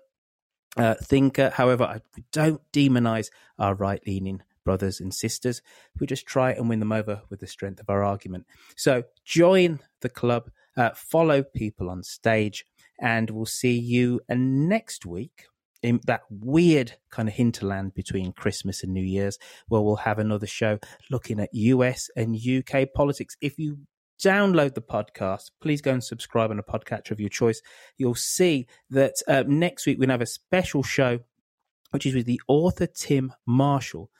[0.76, 1.50] uh, thinker.
[1.50, 2.00] However, I
[2.32, 5.62] don't demonize our right leaning brothers and sisters.
[6.00, 8.46] We just try and win them over with the strength of our argument.
[8.76, 12.64] So join the club, uh, follow people on stage,
[12.98, 15.46] and we'll see you uh, next week
[15.84, 20.46] in that weird kind of hinterland between Christmas and New Year's, where we'll have another
[20.46, 20.78] show
[21.10, 23.36] looking at US and UK politics.
[23.42, 23.78] If you
[24.22, 27.60] download the podcast, please go and subscribe on a podcatcher of your choice.
[27.98, 31.20] You'll see that uh, next week we're going to have a special show,
[31.90, 34.10] which is with the author Tim Marshall,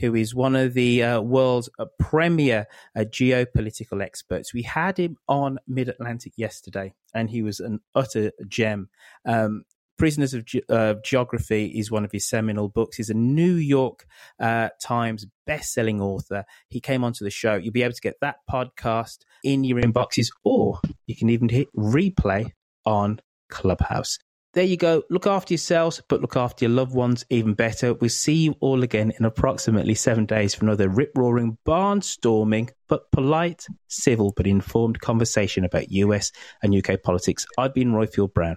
[0.00, 4.52] who is one of the uh, world's uh, premier uh, geopolitical experts.
[4.52, 8.90] We had him on Mid Atlantic yesterday, and he was an utter gem.
[9.24, 9.64] Um,
[9.96, 12.96] Prisoners of Ge- uh, Geography is one of his seminal books.
[12.96, 14.06] He's a New York
[14.40, 16.44] uh, Times best-selling author.
[16.68, 17.54] He came onto the show.
[17.54, 21.68] You'll be able to get that podcast in your inboxes, or you can even hit
[21.76, 22.50] replay
[22.84, 23.20] on
[23.50, 24.18] Clubhouse.
[24.54, 25.02] There you go.
[25.10, 27.92] Look after yourselves, but look after your loved ones even better.
[27.92, 33.10] We'll see you all again in approximately seven days for another rip roaring, barnstorming, but
[33.10, 36.30] polite, civil, but informed conversation about US
[36.62, 37.46] and UK politics.
[37.58, 38.56] I've been Roifield Brown.